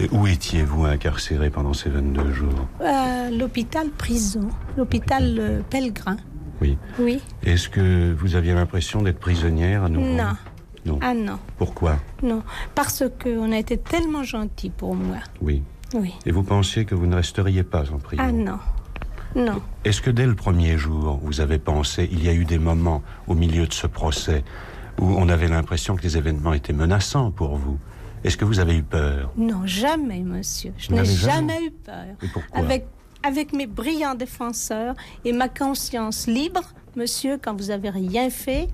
[0.00, 6.16] Et où étiez-vous incarcéré pendant ces 22 jours À l'hôpital prison, l'hôpital euh, Pellegrin.
[6.62, 6.78] Oui.
[6.98, 7.20] Oui.
[7.42, 10.06] Est-ce que vous aviez l'impression d'être prisonnière à nouveau?
[10.14, 10.32] Non.
[10.86, 10.98] Non.
[11.02, 11.38] Ah non.
[11.58, 11.98] Pourquoi?
[12.22, 12.42] Non.
[12.74, 15.18] Parce qu'on a été tellement gentil pour moi.
[15.42, 15.62] Oui.
[15.92, 16.14] Oui.
[16.24, 18.22] Et vous pensiez que vous ne resteriez pas en prison?
[18.26, 18.58] Ah non.
[19.36, 19.60] Non.
[19.84, 23.02] Est-ce que dès le premier jour, vous avez pensé, il y a eu des moments
[23.28, 24.44] au milieu de ce procès
[24.98, 27.78] où on avait l'impression que les événements étaient menaçants pour vous?
[28.24, 30.72] Est-ce que vous avez eu peur Non, jamais, monsieur.
[30.76, 32.16] Je n'ai jamais, jamais eu peur.
[32.22, 32.86] Et pourquoi Avec,
[33.22, 36.62] avec mes brillants défenseurs et ma conscience libre,
[36.96, 38.68] monsieur, quand vous avez rien fait,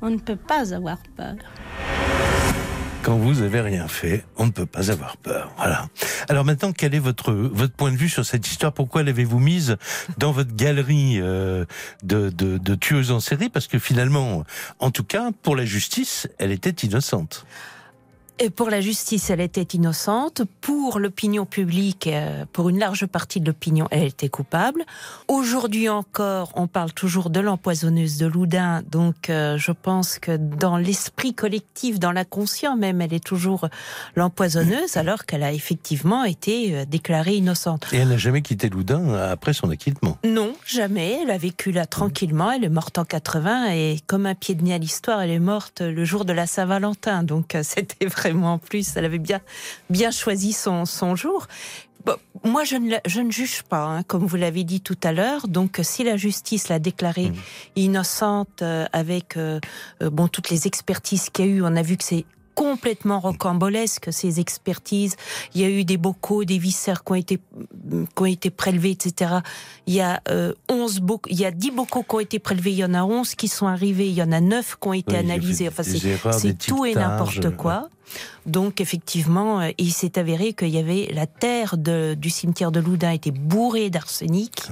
[0.00, 1.34] on ne peut pas avoir peur.
[3.02, 5.52] Quand vous avez rien fait, on ne peut pas avoir peur.
[5.58, 5.88] Voilà.
[6.28, 8.72] Alors maintenant, quel est votre votre point de vue sur cette histoire?
[8.72, 9.76] Pourquoi l'avez-vous mise
[10.18, 11.64] dans votre galerie euh,
[12.02, 13.48] de, de, de tueuses en série?
[13.48, 14.42] Parce que finalement,
[14.80, 17.46] en tout cas, pour la justice, elle était innocente.
[18.38, 20.42] Et pour la justice, elle était innocente.
[20.60, 24.84] Pour l'opinion publique, euh, pour une large partie de l'opinion, elle était coupable.
[25.26, 28.82] Aujourd'hui encore, on parle toujours de l'empoisonneuse de Loudun.
[28.90, 33.70] Donc, euh, je pense que dans l'esprit collectif, dans la conscience même, elle est toujours
[34.16, 37.86] l'empoisonneuse, alors qu'elle a effectivement été euh, déclarée innocente.
[37.92, 40.18] Et elle n'a jamais quitté Loudun après son acquittement.
[40.24, 41.20] Non, jamais.
[41.22, 42.52] Elle a vécu là tranquillement.
[42.52, 45.38] Elle est morte en 80 et comme un pied de nez à l'histoire, elle est
[45.38, 47.22] morte le jour de la Saint-Valentin.
[47.22, 48.96] Donc, c'était vraiment en plus.
[48.96, 49.40] Elle avait bien,
[49.90, 51.46] bien choisi son, son jour.
[52.04, 55.12] Bon, moi, je ne, je ne juge pas, hein, comme vous l'avez dit tout à
[55.12, 55.48] l'heure.
[55.48, 57.32] Donc, si la justice l'a déclarée
[57.74, 59.58] innocente euh, avec euh,
[60.02, 62.24] euh, bon toutes les expertises qu'il y a eu, on a vu que c'est
[62.56, 65.14] complètement rocambolesque ces expertises.
[65.54, 68.92] Il y a eu des bocaux, des viscères qui ont été qui ont été prélevés,
[68.92, 69.34] etc.
[69.86, 72.72] Il y a euh, 11 bocaux, il y a 10 bocaux qui ont été prélevés,
[72.72, 74.92] il y en a 11 qui sont arrivés, il y en a 9 qui ont
[74.94, 75.68] été Oui, analysés.
[75.68, 77.88] Enfin, c'est tout et n'importe quoi.
[78.46, 82.80] Donc effectivement, euh, il s'est avéré qu'il y avait la terre de- du cimetière de
[82.80, 84.62] Loudun était bourrée d'arsenic.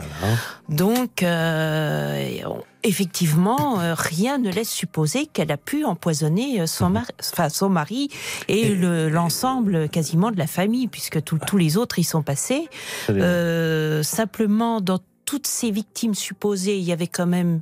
[0.68, 2.38] Donc euh,
[2.83, 7.68] effectivement, euh, rien ne laisse supposer qu'elle a pu empoisonner euh, son mari, enfin son
[7.68, 8.09] mari
[8.49, 12.68] et le- l'ensemble quasiment de la famille, puisque tous- tous les autres y sont passés.
[13.11, 17.61] Euh, simplement, dans toutes ces victimes supposées, il y avait quand même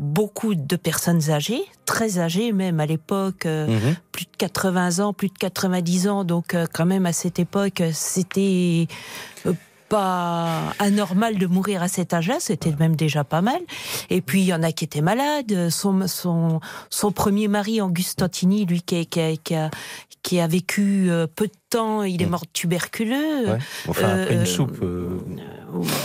[0.00, 3.96] beaucoup de personnes âgées, très âgées même à l'époque, euh, Mhm.
[4.12, 7.82] plus de 80 ans, plus de 90 ans, donc euh, quand même à cette époque,
[7.92, 8.88] c'était
[9.44, 9.52] euh,
[9.90, 13.60] pas anormal de mourir à cet âge-là, c'était même déjà pas mal.
[14.08, 15.68] Et puis il y en a qui étaient malades.
[15.68, 19.70] Son son son premier mari, Auguste Tantini, lui qui a, qui a, qui a,
[20.22, 23.50] qui a vécu peu de il est mort tuberculeux.
[23.50, 23.58] Ouais.
[23.88, 24.78] Enfin, après Euh, une soupe.
[24.82, 25.18] euh,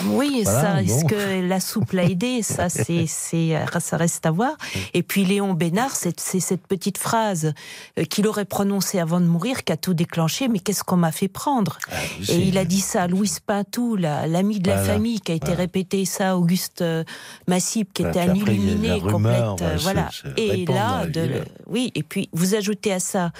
[0.09, 0.79] oui, Voilà, ça, bon.
[0.81, 2.41] est-ce que la soupe l'a aidé?
[2.43, 4.55] Ça, c'est, c'est, ça reste à voir.
[4.93, 7.53] Et puis Léon Bénard, c'est, c'est cette petite phrase
[7.97, 10.47] euh, qu'il aurait prononcée avant de mourir qui a tout déclenché.
[10.47, 11.77] Mais qu'est-ce qu'on m'a fait prendre?
[12.21, 12.31] Si.
[12.31, 15.31] Et il a dit ça à Louis Pintou, la- l'ami de la Voilà, famille, qui
[15.31, 15.61] a été voilà.
[15.61, 17.03] répété ça à Auguste euh,
[17.47, 19.61] Massip, qui était un après, illuminé complète.
[19.61, 20.09] euh, se- voilà.
[20.11, 23.31] se Et là, de, oui, et puis vous ajoutez à ça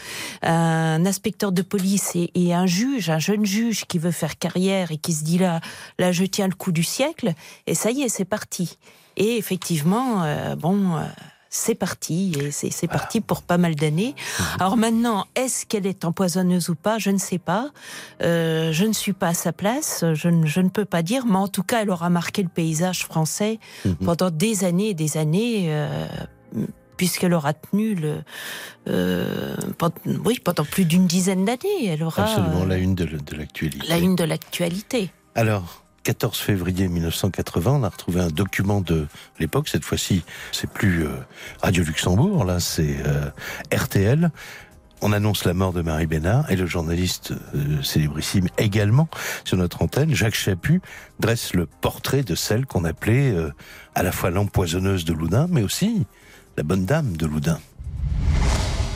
[0.41, 4.91] un inspecteur de police et, et un juge, un jeune juge qui veut faire carrière
[4.91, 5.62] et qui se dit là,
[5.99, 7.34] là je tiens le coup du siècle,
[7.67, 8.78] et ça y est, c'est parti.
[9.17, 10.95] Et effectivement, euh, bon.
[10.97, 11.04] euh,
[11.49, 14.13] c'est parti, et c'est c'est parti pour pas mal d'années.
[14.60, 16.97] Alors maintenant, est-ce qu'elle est empoisonneuse ou pas?
[16.99, 17.71] Je ne sais pas.
[18.21, 21.25] Euh, je ne suis pas à sa place, je ne, je ne peux pas dire,
[21.25, 23.60] mais en tout cas, elle aura marqué le paysage français
[24.04, 25.69] pendant des années et des années.
[26.95, 28.23] Euh, puisqu'elle aura tenu le,
[28.88, 31.86] euh, pendant, oui, pendant plus d'une dizaine d'années.
[31.88, 33.88] Elle aura Absolument, euh, la une de, de l'actualité.
[33.88, 35.12] la une de l'actualité.
[35.36, 39.08] Alors, 14 février 1980, on a retrouvé un document de
[39.39, 39.67] l'époque.
[39.69, 41.10] Cette fois-ci, c'est plus euh,
[41.62, 43.29] Radio Luxembourg, là, c'est euh,
[43.75, 44.29] RTL.
[45.01, 49.08] on annonce la mort de Marie Bénard et le journaliste euh, célébrissime également
[49.45, 50.79] sur notre antenne, Jacques Chaput,
[51.19, 53.51] dresse le portrait de celle qu'on appelait euh,
[53.95, 56.05] à la fois l'empoisonneuse de Loudun, mais aussi
[56.57, 57.59] la bonne dame de Loudun.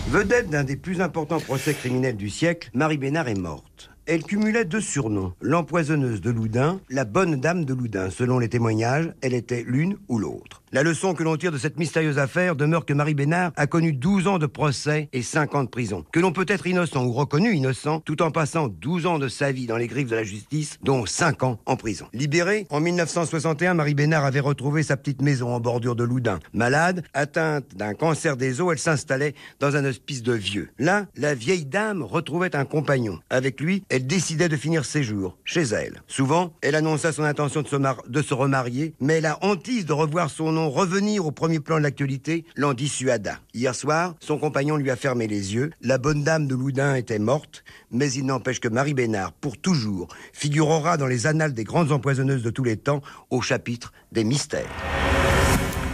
[0.10, 3.92] Vedette d'un des plus importants procès criminels du siècle, Marie Bénard est morte.
[4.06, 8.10] Elle cumulait deux surnoms, l'empoisonneuse de Loudun, la bonne dame de Loudun.
[8.10, 10.64] Selon les témoignages, elle était l'une ou l'autre.
[10.72, 13.92] La leçon que l'on tire de cette mystérieuse affaire demeure que Marie Bénard a connu
[13.92, 16.06] 12 ans de procès et 5 ans de prison.
[16.12, 19.52] Que l'on peut être innocent ou reconnu innocent tout en passant 12 ans de sa
[19.52, 22.06] vie dans les griffes de la justice, dont 5 ans en prison.
[22.14, 26.40] Libérée, en 1961, Marie Bénard avait retrouvé sa petite maison en bordure de Loudun.
[26.54, 30.70] Malade, atteinte d'un cancer des os, elle s'installait dans un hospice de vieux.
[30.78, 33.18] Là, la vieille dame retrouvait un compagnon.
[33.32, 36.02] Avec lui, elle décidait de finir ses jours chez elle.
[36.08, 40.52] Souvent, elle annonça son intention de se, de remarier, mais la hantise de revoir son
[40.52, 43.40] nom revenir au premier plan de l'actualité l'en dissuada.
[43.54, 45.72] Hier soir, son compagnon lui a fermé les yeux.
[45.82, 50.08] La bonne dame de Loudun était morte, mais il n'empêche que Marie Bénard, pour toujours,
[50.34, 55.09] figurera dans les annales des grandes empoisonneuses de tous les temps au chapitre des mystères.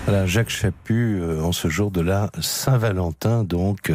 [0.05, 3.91] Voilà, Jacques Chaput, euh, en ce jour de la Saint-Valentin, donc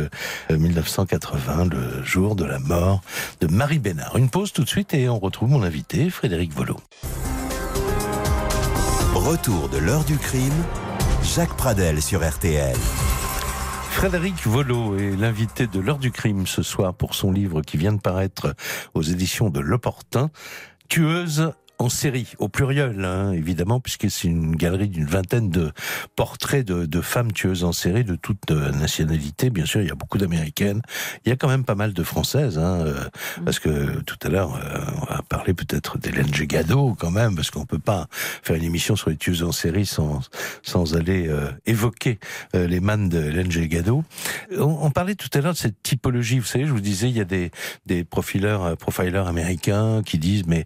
[0.50, 3.00] 1980, euh, le jour de la mort
[3.40, 4.16] de Marie Bénard.
[4.16, 6.76] Une pause tout de suite et on retrouve mon invité, Frédéric Volo.
[9.14, 10.64] Retour de l'heure du crime,
[11.22, 12.76] Jacques Pradel sur RTL.
[13.90, 17.92] Frédéric Volo est l'invité de l'heure du crime ce soir pour son livre qui vient
[17.92, 18.56] de paraître
[18.94, 20.30] aux éditions de L'Opportun,
[20.88, 25.72] Tueuse en série, au pluriel, hein, évidemment, puisque c'est une galerie d'une vingtaine de
[26.14, 29.48] portraits de, de, femmes tueuses en série de toutes euh, nationalités.
[29.48, 30.82] Bien sûr, il y a beaucoup d'américaines.
[31.24, 33.04] Il y a quand même pas mal de françaises, hein, euh,
[33.38, 33.44] mm.
[33.44, 37.50] parce que tout à l'heure, euh, on va parler peut-être d'Hélène Gégado, quand même, parce
[37.50, 40.20] qu'on peut pas faire une émission sur les tueuses en série sans,
[40.62, 41.30] sans aller
[41.66, 42.18] évoquer
[42.52, 44.04] les mannes d'Hélène Gégado.
[44.52, 46.38] On, on, parlait tout à l'heure de cette typologie.
[46.38, 47.50] Vous savez, je vous disais, il y a des,
[47.86, 50.64] des profileurs, profilers américains qui disent, mais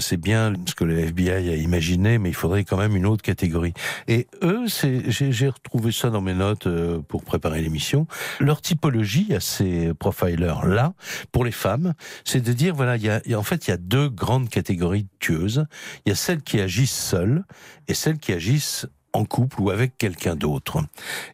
[0.00, 3.22] c'est bien ce que le FBI a imaginé, mais il faudrait quand même une autre
[3.22, 3.72] catégorie.
[4.08, 8.06] Et eux, j'ai retrouvé ça dans mes notes euh, pour préparer l'émission.
[8.40, 10.94] Leur typologie à ces profilers-là,
[11.32, 13.78] pour les femmes, c'est de dire, voilà, il y a, en fait, il y a
[13.78, 15.66] deux grandes catégories de tueuses.
[16.04, 17.44] Il y a celles qui agissent seules
[17.88, 20.84] et celles qui agissent en couple ou avec quelqu'un d'autre.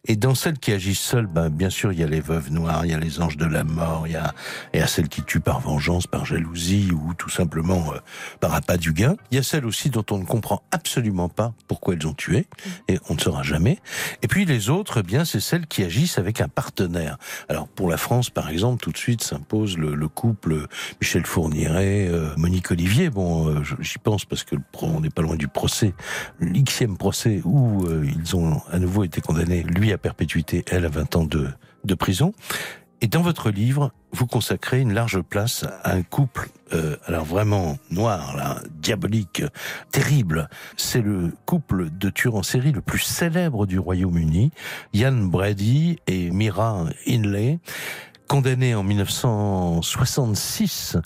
[0.07, 2.85] Et dans celles qui agissent seules, ben, bien sûr, il y a les veuves noires,
[2.85, 4.35] il y a les anges de la mort, il y a,
[4.75, 7.99] il y a celles qui tuent par vengeance, par jalousie ou tout simplement euh,
[8.39, 9.17] par appât du gain.
[9.31, 12.47] Il y a celles aussi dont on ne comprend absolument pas pourquoi elles ont tué
[12.89, 13.79] et on ne saura jamais.
[14.23, 17.17] Et puis les autres, eh bien, c'est celles qui agissent avec un partenaire.
[17.49, 20.67] Alors pour la France, par exemple, tout de suite s'impose le, le, couple
[21.01, 23.09] Michel Fourniret, euh, Monique Olivier.
[23.09, 25.95] Bon, euh, j'y pense parce que on n'est pas loin du procès,
[26.41, 30.89] l'xième procès où euh, ils ont à nouveau été condamnés, lui à perpétuité, elle à
[30.89, 32.33] 20 ans de, prison.
[33.03, 37.79] Et dans votre livre, vous consacrez une large place à un couple, euh, alors vraiment
[37.91, 39.43] noir, diabolique,
[39.91, 40.49] terrible.
[40.77, 44.51] C'est le couple de tueurs en série le plus célèbre du Royaume-Uni,
[44.93, 47.59] Ian Brady et Mira Inley
[48.31, 50.97] condamnés en 1966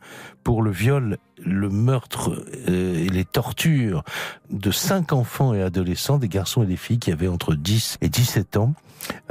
[0.43, 4.03] pour le viol, le meurtre euh, et les tortures
[4.51, 8.09] de cinq enfants et adolescents, des garçons et des filles qui avaient entre 10 et
[8.09, 8.75] 17 ans.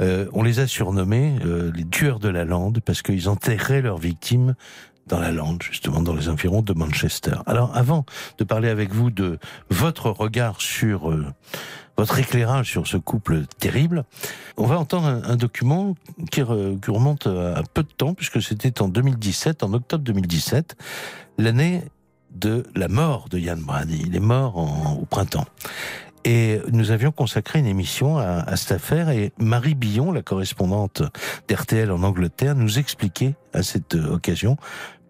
[0.00, 3.98] Euh, on les a surnommés euh, les tueurs de la lande parce qu'ils enterraient leurs
[3.98, 4.54] victimes
[5.06, 7.36] dans la lande, justement, dans les environs de Manchester.
[7.44, 8.06] Alors, avant
[8.38, 11.14] de parler avec vous de votre regard sur
[11.98, 14.04] votre éclairage sur ce couple terrible.
[14.56, 15.94] On va entendre un, document
[16.30, 20.74] qui, remonte à peu de temps, puisque c'était en 2017, en octobre 2017,
[21.36, 21.82] l'année
[22.34, 24.04] de la mort de Yann Brady.
[24.06, 24.56] Il est mort
[25.00, 25.46] au printemps.
[26.24, 31.02] Et nous avions consacré une émission à, cette affaire et Marie Billon, la correspondante
[31.48, 34.56] d'RTL en Angleterre, nous expliquait à cette occasion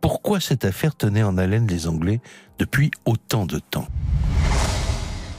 [0.00, 2.20] pourquoi cette affaire tenait en haleine les Anglais
[2.58, 3.86] depuis autant de temps.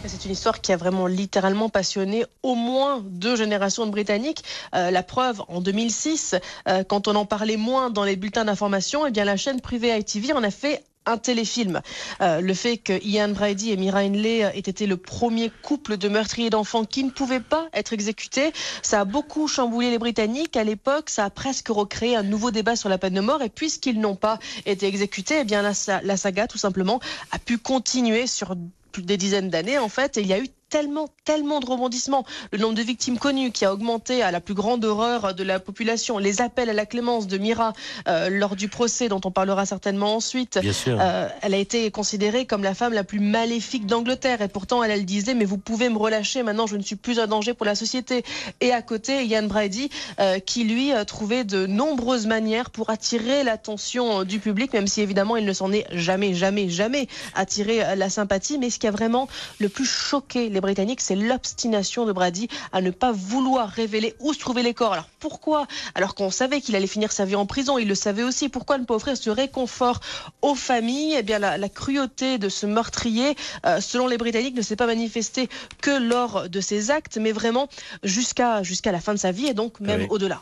[0.07, 4.43] C'est une histoire qui a vraiment littéralement passionné au moins deux générations de Britanniques.
[4.75, 6.35] Euh, la preuve, en 2006,
[6.67, 9.97] euh, quand on en parlait moins dans les bulletins d'information, eh bien la chaîne privée
[9.97, 11.81] ITV en a fait un téléfilm.
[12.21, 16.09] Euh, le fait que Ian Brady et Mira Inley aient été le premier couple de
[16.09, 20.57] meurtriers d'enfants qui ne pouvaient pas être exécutés, ça a beaucoup chamboulé les Britanniques.
[20.57, 23.41] À l'époque, ça a presque recréé un nouveau débat sur la peine de mort.
[23.41, 26.99] Et puisqu'ils n'ont pas été exécutés, eh bien la, saga, tout simplement,
[27.31, 28.55] a pu continuer sur
[28.97, 30.17] des dizaines d'années en fait.
[30.17, 32.25] Il y a eu tellement, tellement de rebondissements.
[32.51, 35.61] Le nombre de victimes connues qui a augmenté à la plus grande horreur de la
[35.61, 37.71] population, les appels à la clémence de Mira
[38.09, 40.59] euh, lors du procès dont on parlera certainement ensuite.
[40.59, 40.97] Bien sûr.
[40.99, 44.91] Euh, elle a été considérée comme la femme la plus maléfique d'Angleterre et pourtant elle,
[44.91, 47.65] elle disait mais vous pouvez me relâcher maintenant je ne suis plus un danger pour
[47.65, 48.25] la société.
[48.59, 53.45] Et à côté Ian Brady euh, qui lui a trouvé de nombreuses manières pour attirer
[53.45, 58.09] l'attention du public même si évidemment il ne s'en est jamais jamais jamais attiré la
[58.09, 62.47] sympathie mais ce qui a vraiment le plus choqué les Britanniques c'est l'obstination de Brady
[62.71, 64.93] à ne pas vouloir révéler où se trouvaient les corps.
[64.93, 65.67] Alors pourquoi?
[65.93, 68.49] Alors qu'on savait qu'il allait finir sa vie en prison, il le savait aussi.
[68.49, 69.99] Pourquoi ne pas offrir ce réconfort
[70.41, 71.15] aux familles?
[71.17, 74.88] Eh bien, la, la cruauté de ce meurtrier, euh, selon les Britanniques, ne s'est pas
[74.88, 75.49] manifestée
[75.82, 77.67] que lors de ses actes, mais vraiment
[78.04, 80.08] jusqu'à jusqu'à la fin de sa vie et donc même Oui.
[80.10, 80.41] au-delà.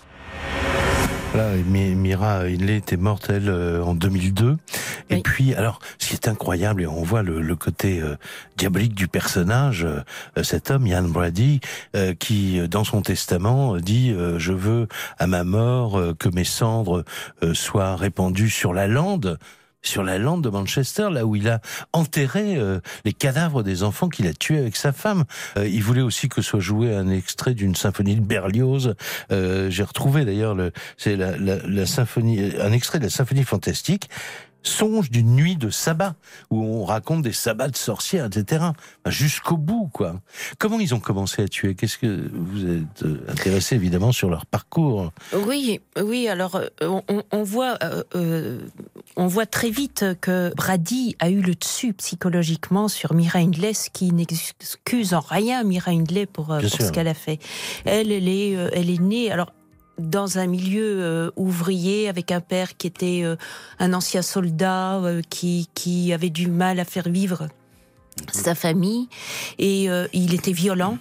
[1.34, 4.56] Voilà, Mira Hindley était morte, elle, euh, en 2002.
[5.10, 8.16] Et puis, alors, ce qui est incroyable, et on voit le, le côté euh,
[8.56, 10.02] diabolique du personnage, euh,
[10.38, 11.60] euh, cet homme, Ian Brady,
[11.96, 16.30] euh, qui, euh, dans son testament, dit euh, Je veux, à ma mort, euh, que
[16.30, 17.04] mes cendres
[17.44, 19.40] euh, soient répandues sur la lande»
[19.84, 24.10] sur la lande de Manchester, là où il a enterré euh, les cadavres des enfants
[24.10, 25.26] qu'il a tués avec sa femme.
[25.58, 28.96] Euh, il voulait aussi que soit joué un extrait d'une symphonie de Berlioz.
[29.32, 33.44] Euh, J'ai retrouvé d'ailleurs le, c'est la, la, la symphonie, un extrait de la symphonie
[33.44, 34.10] fantastique.
[34.64, 36.16] Songe d'une nuit de sabbat
[36.50, 38.66] où on raconte des sabbats de sorcières, etc.
[39.06, 40.22] Jusqu'au bout, quoi.
[40.58, 41.76] Comment ils ont commencé à tuer?
[41.76, 45.12] Qu'est-ce que vous êtes euh, intéressé évidemment sur leur parcours?
[45.34, 46.28] Oui, oui.
[46.28, 47.78] Alors, euh, on, voit,
[48.16, 48.60] euh,
[49.18, 53.90] on voit très vite que Brady a eu le dessus psychologiquement sur Mira Hindley, ce
[53.90, 57.40] qui n'excuse en rien Mira Hindley pour, pour ce qu'elle a fait.
[57.86, 59.32] Elle, elle est, elle est née.
[59.32, 59.52] Alors.
[60.00, 63.36] Dans un milieu euh, ouvrier, avec un père qui était euh,
[63.80, 67.48] un ancien soldat, euh, qui, qui avait du mal à faire vivre
[68.32, 69.08] sa famille,
[69.60, 70.98] et euh, il était violent.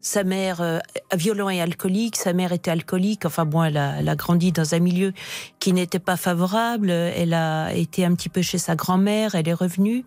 [0.00, 0.78] Sa mère, euh,
[1.14, 3.26] violent et alcoolique, sa mère était alcoolique.
[3.26, 5.12] Enfin bon, elle a, elle a grandi dans un milieu
[5.58, 6.90] qui n'était pas favorable.
[6.90, 10.04] Elle a été un petit peu chez sa grand-mère, elle est revenue.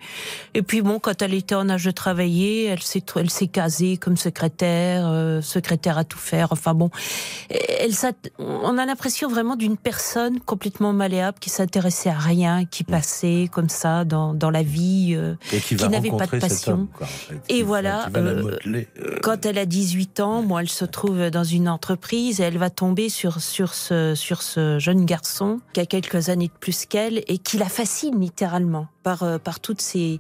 [0.54, 3.98] Et puis bon, quand elle était en âge de travailler, elle s'est, elle s'est casée
[3.98, 6.54] comme secrétaire, euh, secrétaire à tout faire.
[6.54, 6.90] Enfin bon,
[7.50, 7.92] elle,
[8.40, 13.70] on a l'impression vraiment d'une personne complètement malléable qui s'intéressait à rien, qui passait comme
[13.70, 16.74] ça dans, dans la vie, euh, Et qui va n'avait pas de passion.
[16.74, 18.08] homme, quoi, en fait, Et qui- voilà.
[18.16, 18.88] euh, modeler.
[19.22, 22.70] quand elle a 18 ans, moi, elle se trouve dans une entreprise et elle va
[22.70, 27.24] tomber sur, sur, ce, sur ce jeune garçon qui a quelques années de plus qu'elle
[27.28, 30.20] et qui la fascine littéralement par, euh, par, toutes, ces,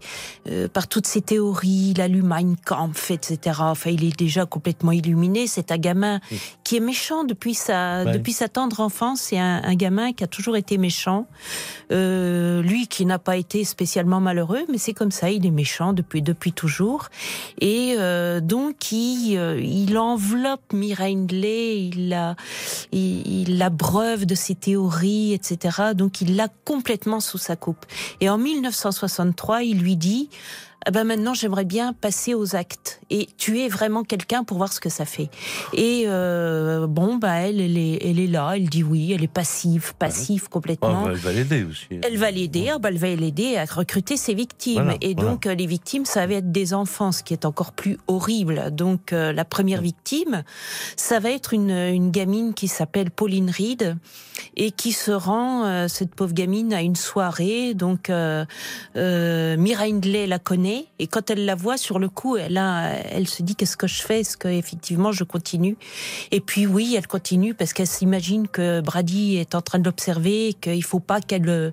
[0.49, 3.59] euh, par toutes ces théories, lu Mein Kampf, etc.
[3.61, 5.47] Enfin, il est déjà complètement illuminé.
[5.47, 6.19] C'est un gamin
[6.63, 8.11] qui est méchant depuis sa, Ouais.
[8.13, 9.21] depuis sa tendre enfance.
[9.21, 11.27] C'est un, un gamin qui a toujours été méchant.
[11.91, 15.93] Euh, lui qui n'a pas été spécialement malheureux, mais c'est comme ça, il est méchant
[15.93, 17.09] depuis, depuis toujours.
[17.59, 22.35] Et euh, donc, il, il enveloppe Mira Hindley, il la,
[22.91, 25.93] il, il la breuve de ses théories, etc.
[25.95, 27.85] Donc, il l'a complètement sous sa coupe.
[28.21, 28.37] Et en
[28.71, 30.29] 1963, il lui dit
[30.85, 34.79] ah ben maintenant j'aimerais bien passer aux actes et tuer vraiment quelqu'un pour voir ce
[34.79, 35.29] que ça fait.
[35.73, 39.27] Et euh, bon bah elle elle est, elle est là, elle dit oui, elle est
[39.27, 41.03] passive, passive complètement.
[41.05, 41.85] Oh, elle va l'aider aussi.
[42.03, 44.83] Elle va l'aider, ah bah, elle va l'aider à recruter ses victimes.
[44.83, 47.71] Voilà, et donc, euh, les victimes, ça va être des enfants, ce qui est encore
[47.71, 48.71] plus horrible.
[48.71, 50.43] Donc, euh, la première victime,
[50.95, 53.97] ça va être une, une gamine qui s'appelle Pauline Reed
[54.55, 57.73] et qui se rend, euh, cette pauvre gamine, à une soirée.
[57.73, 58.45] Donc, euh,
[58.95, 63.27] Mira Hindley la connaît et quand elle la voit sur le coup, elle, a, elle
[63.27, 64.21] se dit qu'est-ce que je fais?
[64.21, 65.77] Est-ce que effectivement je continue?
[66.31, 70.49] Et puis oui, elle continue parce qu'elle s'imagine que Brady est en train de l'observer,
[70.49, 71.71] et qu'il faut pas qu'elle euh,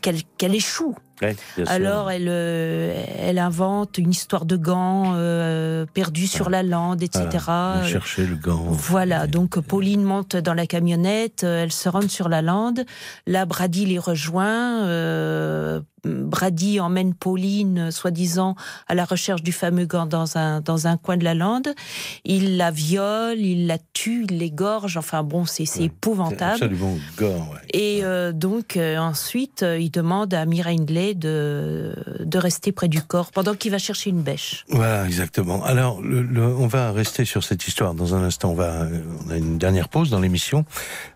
[0.00, 0.96] qu'elle qu'elle échoue.
[1.22, 1.36] Ouais.
[1.66, 7.26] Alors elle euh, elle invente une histoire de gants euh, perdus sur la lande, etc.
[7.44, 8.64] Voilà, cherchez le gant.
[8.70, 12.80] Voilà, donc Pauline monte dans la camionnette, euh, elle se rend sur la lande.
[13.26, 14.84] Là, Brady les rejoint.
[14.86, 18.54] euh, Brady emmène Pauline, euh, soi-disant,
[18.88, 21.68] à la recherche du fameux gant dans un, dans un coin de la lande.
[22.24, 24.96] Il la viole, il la tue, il l'égorge.
[24.96, 26.52] Enfin bon, c'est c'est épouvantable.
[26.54, 27.58] Absolument gore, ouais.
[27.74, 32.88] Et euh, donc euh, ensuite, euh, il demande à Mira Hindley de, de rester près
[32.88, 34.64] du corps pendant qu'il va chercher une bêche.
[34.70, 35.62] Voilà, exactement.
[35.64, 38.50] Alors, on va rester sur cette histoire dans un instant.
[38.50, 38.86] On va,
[39.26, 40.64] on a une dernière pause dans l'émission.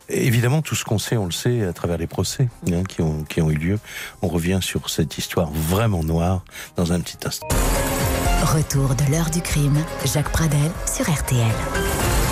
[0.09, 3.03] Évidemment, tout ce qu'on sait, on le sait à travers les procès hein, qui
[3.41, 3.79] ont eu lieu.
[4.23, 6.45] On revient sur cette histoire vraiment noire
[6.77, 7.49] dans un petit instant.
[8.43, 12.24] Retour de l'heure du crime, Jacques Pradel sur RTL.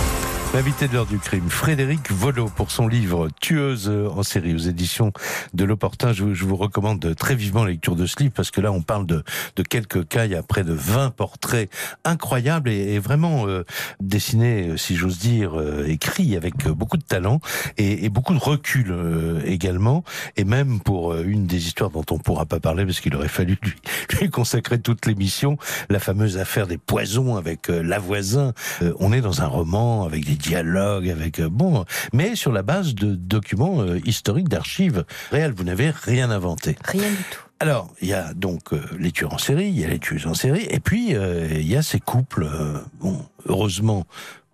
[0.54, 5.10] L'invité de l'heure du crime, Frédéric Volo, pour son livre Tueuse en série aux éditions
[5.54, 6.12] de l'Opportun.
[6.12, 9.06] Je, vous recommande très vivement la lecture de ce livre parce que là, on parle
[9.06, 9.24] de,
[9.56, 10.26] de quelques cas.
[10.26, 11.70] Il y a près de 20 portraits
[12.04, 13.64] incroyables et, et vraiment euh,
[14.00, 17.40] dessinés, si j'ose dire, euh, écrits avec beaucoup de talent
[17.78, 20.04] et, et beaucoup de recul euh, également.
[20.36, 23.28] Et même pour euh, une des histoires dont on pourra pas parler parce qu'il aurait
[23.28, 23.74] fallu lui,
[24.20, 25.56] lui consacrer toute l'émission,
[25.88, 28.52] la fameuse affaire des poisons avec euh, la voisin.
[28.98, 32.94] on est dans un roman avec des dialogue avec euh, bon, mais sur la base
[32.94, 35.52] de documents euh, historiques, d'archives réelles.
[35.52, 36.76] Vous n'avez rien inventé.
[36.84, 37.40] Rien du tout.
[37.62, 40.26] Alors, il y a donc euh, les tueurs en série, il y a les tueuses
[40.26, 44.04] en série, et puis euh, il y a ces couples, euh, bon, heureusement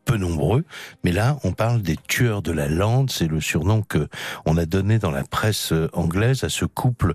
[0.09, 0.65] peu nombreux,
[1.05, 4.09] mais là on parle des tueurs de la lande, c'est le surnom que
[4.47, 7.13] on a donné dans la presse euh, anglaise à ce couple.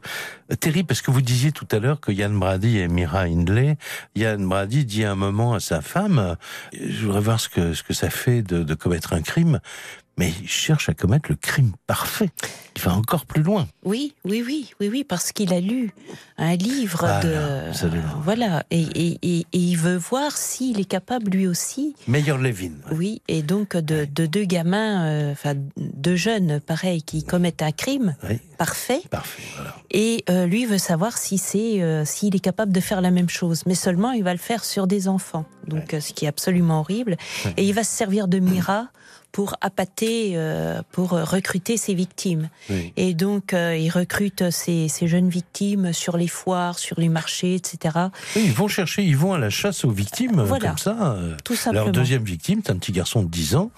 [0.52, 3.78] Euh, terrible parce que vous disiez tout à l'heure que Yann Brady et Mira Hindley,
[4.16, 6.36] Yann Brady dit un moment à sa femme, euh,
[6.80, 9.60] je voudrais voir ce que ce que ça fait de, de commettre un crime,
[10.18, 12.30] mais il cherche à commettre le crime parfait.
[12.76, 13.68] Il va encore plus loin.
[13.84, 15.92] Oui, oui, oui, oui, oui, parce qu'il a lu
[16.38, 17.72] un livre Ah, de, là,
[18.24, 21.96] voilà, et, et, et, et il veut voir s'il est capable lui aussi.
[22.08, 22.72] Meilleur Levin.
[22.92, 27.72] Oui, et donc de, de deux gamins, euh, enfin deux jeunes, pareil, qui commettent un
[27.72, 28.16] crime
[28.58, 29.02] parfait.
[29.10, 29.76] Parfait, voilà.
[29.92, 33.30] Et euh, lui veut savoir si c'est, euh, s'il est capable de faire la même
[33.30, 36.80] chose, mais seulement il va le faire sur des enfants, donc ce qui est absolument
[36.80, 37.18] horrible.
[37.58, 38.88] Et il va se servir de Mira
[39.34, 42.50] pour appâter, euh, pour recruter ses victimes.
[42.70, 42.94] Oui.
[42.96, 47.56] Et donc euh, il recrute ces, ces jeunes victimes sur les foires, sur les marchés,
[47.56, 47.98] etc.
[48.36, 50.70] Oui, ils vont chercher, ils vont à la chasse aux victimes, euh, Voilà.
[50.70, 51.16] comme ça.
[51.18, 51.36] euh.
[51.44, 51.86] Tout simplement.
[51.86, 53.72] Leur deuxième victime, c'est un petit garçon de 10 ans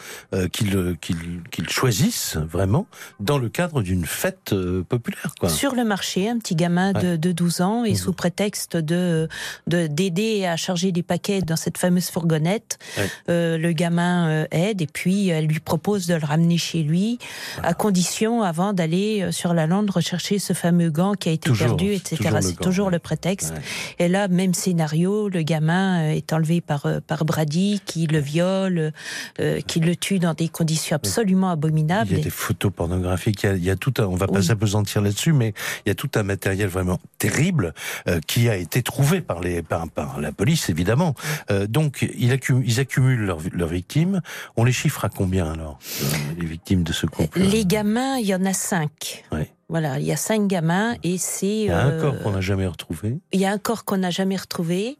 [0.51, 2.85] qu'ils choisissent vraiment
[3.19, 4.53] dans le cadre d'une fête
[4.89, 5.33] populaire.
[5.39, 5.49] Quoi.
[5.49, 7.17] Sur le marché, un petit gamin de, Ouais.
[7.17, 9.27] de 12 ans, et sous prétexte de
[9.67, 13.57] de- d'aider à charger des paquets dans cette fameuse fourgonnette, Ouais.
[13.57, 17.19] le gamin aide et puis elle lui propose de le ramener chez lui,
[17.63, 21.49] à condition, avant d'aller euh, sur la lande, rechercher ce fameux gant qui a été
[21.49, 22.17] Toujours, perdu, c'est etc.
[22.17, 22.91] toujours le C'est toujours ouais.
[22.93, 23.53] le prétexte.
[23.53, 24.05] Ouais.
[24.05, 28.19] Et là, même scénario, le gamin euh, est enlevé par, euh, par Brady, qui le
[28.19, 28.91] viole,
[29.39, 32.11] euh, qui le tue dans des conditions absolument abominables.
[32.11, 34.15] Il y a des photos pornographiques, il y a, il y a tout un, on
[34.15, 34.43] va pas Oui.
[34.45, 35.53] s'apesantir là-dessus, mais
[35.85, 37.73] il y a tout un matériel vraiment terrible
[38.07, 41.13] euh, qui a été trouvé par les par, par la police évidemment.
[41.51, 42.31] Euh, donc ils
[42.79, 44.21] accumulent leurs leurs victimes.
[44.57, 45.34] On les chiffre à combien?
[45.41, 46.05] Alors euh,
[46.39, 49.23] les victimes de ce couple Les gamins, il y en a cinq.
[49.31, 49.51] Ouais.
[49.67, 51.47] Voilà, il y a cinq gamins et c'est.
[51.47, 53.17] Il y a un euh, corps qu'on n'a jamais retrouvé.
[53.31, 54.99] Il y a un corps qu'on n'a jamais retrouvé.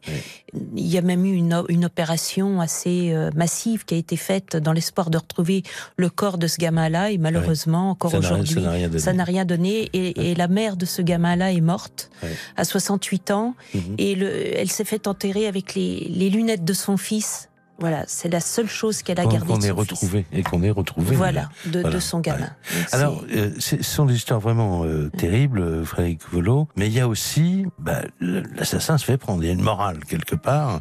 [0.74, 4.72] Il y a même eu une, opération assez euh, massive qui a été faite dans
[4.72, 5.62] l'espoir de retrouver
[5.96, 7.12] le corps de ce gamin-là.
[7.12, 8.54] Et malheureusement, encore Ça n'a- aujourd'hui,
[8.98, 9.88] ça n'a rien rien donné.
[9.92, 12.34] Et, et la mère de ce gamin-là est morte Ouais.
[12.56, 13.54] à 68 ans.
[13.74, 13.80] Mhm.
[13.98, 17.50] Et le, elle s'est fait enterrer avec les, les lunettes de son fils.
[17.78, 19.70] Voilà, c'est la seule chose qu'elle a gardée qu'on ait fils.
[19.72, 21.14] retrouvé et qu'on ait retrouvé.
[21.14, 22.48] Voilà, de, Voilà, de son gamin.
[22.92, 27.00] Alors, euh, ce sont des histoires vraiment euh, terribles, euh, Frédéric Volo, mais il y
[27.00, 29.42] a aussi, bah, l'assassin se fait prendre.
[29.42, 30.80] Il y a une morale quelque part.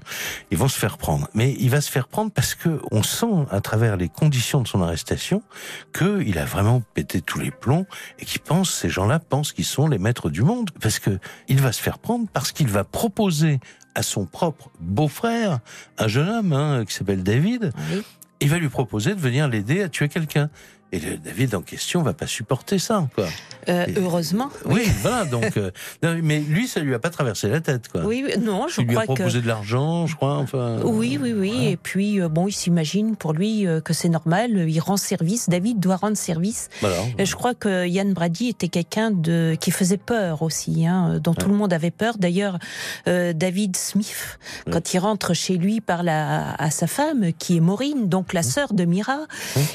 [0.51, 3.45] Ils vont se faire prendre, mais il va se faire prendre parce que on sent
[3.51, 5.41] à travers les conditions de son arrestation
[5.91, 7.85] que il a vraiment pété tous les plombs
[8.19, 11.19] et qu'ils pensent, ces gens-là pensent qu'ils sont les maîtres du monde parce que
[11.49, 13.59] il va se faire prendre parce qu'il va proposer
[13.95, 15.59] à son propre beau-frère,
[15.97, 18.03] un jeune homme hein, qui s'appelle David, Oui.
[18.41, 20.49] il va lui proposer de venir l'aider à tuer quelqu'un.
[20.91, 23.25] Et le David en question va pas supporter ça, quoi.
[23.67, 24.49] Euh, heureusement.
[24.65, 25.25] Oui, voilà.
[25.25, 25.71] Donc, euh,
[26.03, 28.05] non, mais lui, ça lui a pas traversé la tête, quoi.
[28.05, 29.21] Oui, oui, non, je il lui a crois que.
[29.21, 30.37] proposé de l'argent, je crois.
[30.37, 30.79] Enfin.
[30.83, 31.65] Oui, oui, oui.
[31.65, 34.69] Et puis, euh, bon, il s'imagine pour lui euh, que c'est normal.
[34.69, 35.49] Il rend service.
[35.49, 36.69] David doit rendre service.
[36.81, 36.97] Voilà.
[37.17, 41.33] Et je crois que Yann Brady était quelqu'un de qui faisait peur aussi, hein, dont
[41.33, 42.17] tout le monde avait peur.
[42.19, 42.59] D'ailleurs,
[43.07, 44.37] euh, David Smith,
[44.71, 48.43] quand il rentre chez lui, parle à, à sa femme, qui est Maureen, donc la
[48.43, 49.21] sœur de Mira,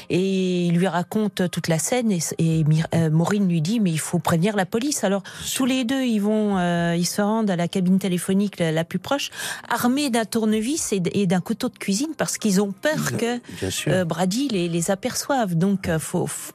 [0.09, 2.11] et il lui raconte toute la scène.
[2.11, 2.63] Et,
[2.95, 5.03] euh, Maureen lui dit, mais il faut prévenir la police.
[5.03, 5.23] Alors
[5.55, 8.83] tous les deux, ils vont, euh, ils se rendent à la cabine téléphonique la, la
[8.83, 9.29] plus proche,
[9.69, 13.39] armés d'un tournevis et, d'un couteau de cuisine, parce qu'ils ont peur que
[13.87, 15.55] euh, Brady les, les aperçoive.
[15.55, 16.53] Donc, faut, faut-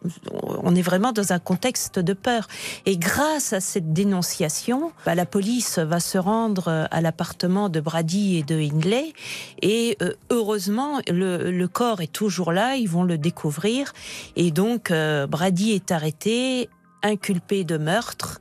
[0.62, 2.48] on est vraiment dans un contexte de peur.
[2.84, 7.80] Et grâce à cette dénonciation, bah, la police va se rendre euh, à l'appartement de
[7.80, 9.12] Brady et de Hindley.
[9.62, 12.76] Et euh, heureusement, le, corps est toujours là.
[12.76, 13.92] Ils vont le découvrir.
[14.36, 16.68] Et donc, euh, Brady est arrêté
[17.06, 18.40] inculpée de meurtre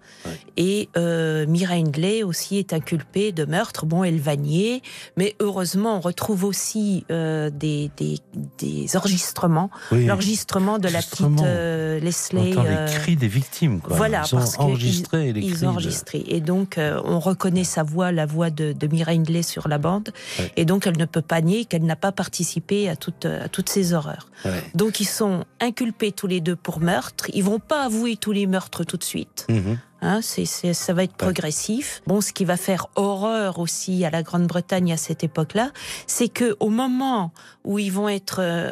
[0.57, 3.85] et euh, Mira Hindley aussi est inculpée de meurtre.
[3.85, 4.81] Bon, elle va nier,
[5.17, 8.17] mais heureusement, on retrouve aussi euh, des, des,
[8.57, 10.05] des enregistrements, Oui.
[10.05, 12.53] l'enregistrement de la petite euh, Leslie.
[12.53, 13.79] entend euh, les cris des victimes.
[13.81, 13.95] Quoi.
[13.97, 15.65] voilà, ils ont parce enregistré qu'ils les ils cris.
[15.65, 16.23] ont de- enregistré.
[16.27, 19.77] Et donc, euh, on reconnaît sa voix, la voix de, de Mira Hindley sur la
[19.77, 20.11] bande.
[20.39, 20.51] Ouais.
[20.55, 23.69] Et donc, elle ne peut pas nier qu'elle n'a pas participé à, toutes à toutes
[23.69, 24.29] ces horreurs.
[24.43, 24.63] Ouais.
[24.73, 27.25] Donc, ils sont inculpés tous les deux pour meurtre.
[27.33, 28.54] Ils vont pas avouer tous les meurtres
[28.85, 29.45] tout de suite.
[29.49, 29.77] Mhm.
[30.01, 32.03] Hein, ça va être progressif.
[32.05, 35.71] Bon, ce qui va faire horreur aussi à la Grande-Bretagne à cette époque-là,
[36.05, 37.31] c'est que au moment
[37.63, 38.71] où ils vont être euh,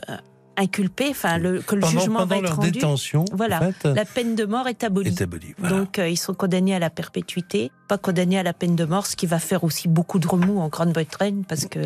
[0.57, 3.71] inculpés, enfin le, que le Pendant- jugement pendant va être leur rendu, détention, voilà, en
[3.71, 5.09] fait, la peine de mort est abolie.
[5.09, 5.77] est abolie, voilà.
[5.77, 9.05] Donc euh, ils sont condamnés à la perpétuité, pas condamnés à la peine de mort,
[9.07, 11.79] ce qui va faire aussi beaucoup de remous en Grande-Bretagne parce que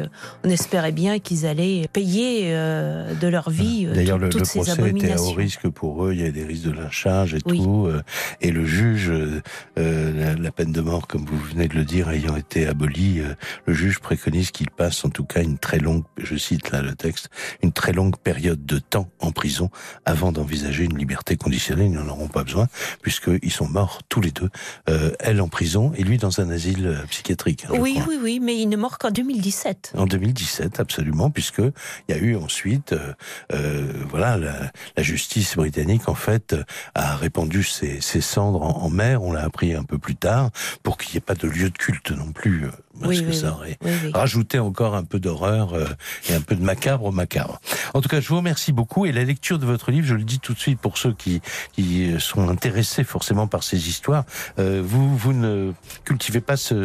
[0.44, 5.12] on espérait bien qu'ils allaient payer euh, de leur vie euh, D'ailleurs, le, procès était
[5.12, 6.14] à haut risque pour eux.
[6.14, 7.64] Il y avait des risques de lynchage et Oui.
[7.64, 7.86] tout.
[7.88, 8.02] euh,
[8.42, 9.42] et le juge, euh,
[9.78, 13.20] euh, la, la peine de mort, comme vous venez de le dire, ayant été abolie,
[13.20, 13.34] euh,
[13.66, 16.96] le juge préconise qu'il passe en tout cas une très longue, je cite là le
[16.96, 17.30] texte,
[17.64, 19.70] une très longue période de temps en prison
[20.06, 21.88] avant d'envisager une liberté conditionnelle.
[21.88, 22.68] Ils n'en auront pas besoin
[23.02, 24.50] puisqu'ils sont morts tous les deux.
[24.90, 27.66] Euh, elle en prison et lui dans un asile euh, psychiatrique.
[27.66, 29.94] hein, Oui, oui, oui, mais il ne mort qu'en 2017.
[29.98, 31.74] En 2017, absolument, puisque il
[32.10, 33.14] y a eu ensuite, euh,
[33.54, 36.56] euh, voilà, la, la justice britannique en fait
[36.96, 39.22] a répandu ses, ses cendres en, en mer.
[39.24, 40.50] On l'a appris un peu plus tard
[40.84, 42.66] pour qu'il n'y ait pas de lieu de culte non plus,
[43.00, 45.86] parce Oui, que oui, ça aurait Oui, rajouté encore un peu d'horreur euh,
[46.30, 47.60] et un peu de macabre au macabre.
[47.94, 50.24] En tout cas, je vous remercie beaucoup et la lecture de votre livre, je le
[50.24, 51.42] dis tout de suite pour ceux qui,
[51.74, 54.24] qui sont intéressés forcément par ces histoires,
[54.60, 55.72] euh, vous vous ne
[56.04, 56.76] cultivez pas ce,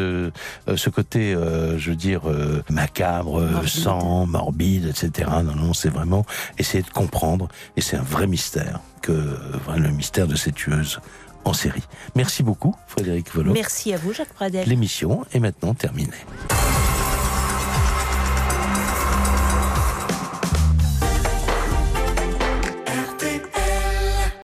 [0.69, 5.31] euh, ce côté, euh, je veux dire, euh, macabre, euh, sang, morbide, etc.
[5.45, 6.25] Non, non, c'est vraiment
[6.59, 11.01] essayer de comprendre et c'est un vrai mystère que euh, le mystère de ces tueuses
[11.45, 11.83] en série.
[12.15, 13.53] Merci beaucoup, Frédéric Volo.
[13.53, 14.69] Merci à vous, Jacques Pradel.
[14.69, 16.13] L'émission est maintenant terminée.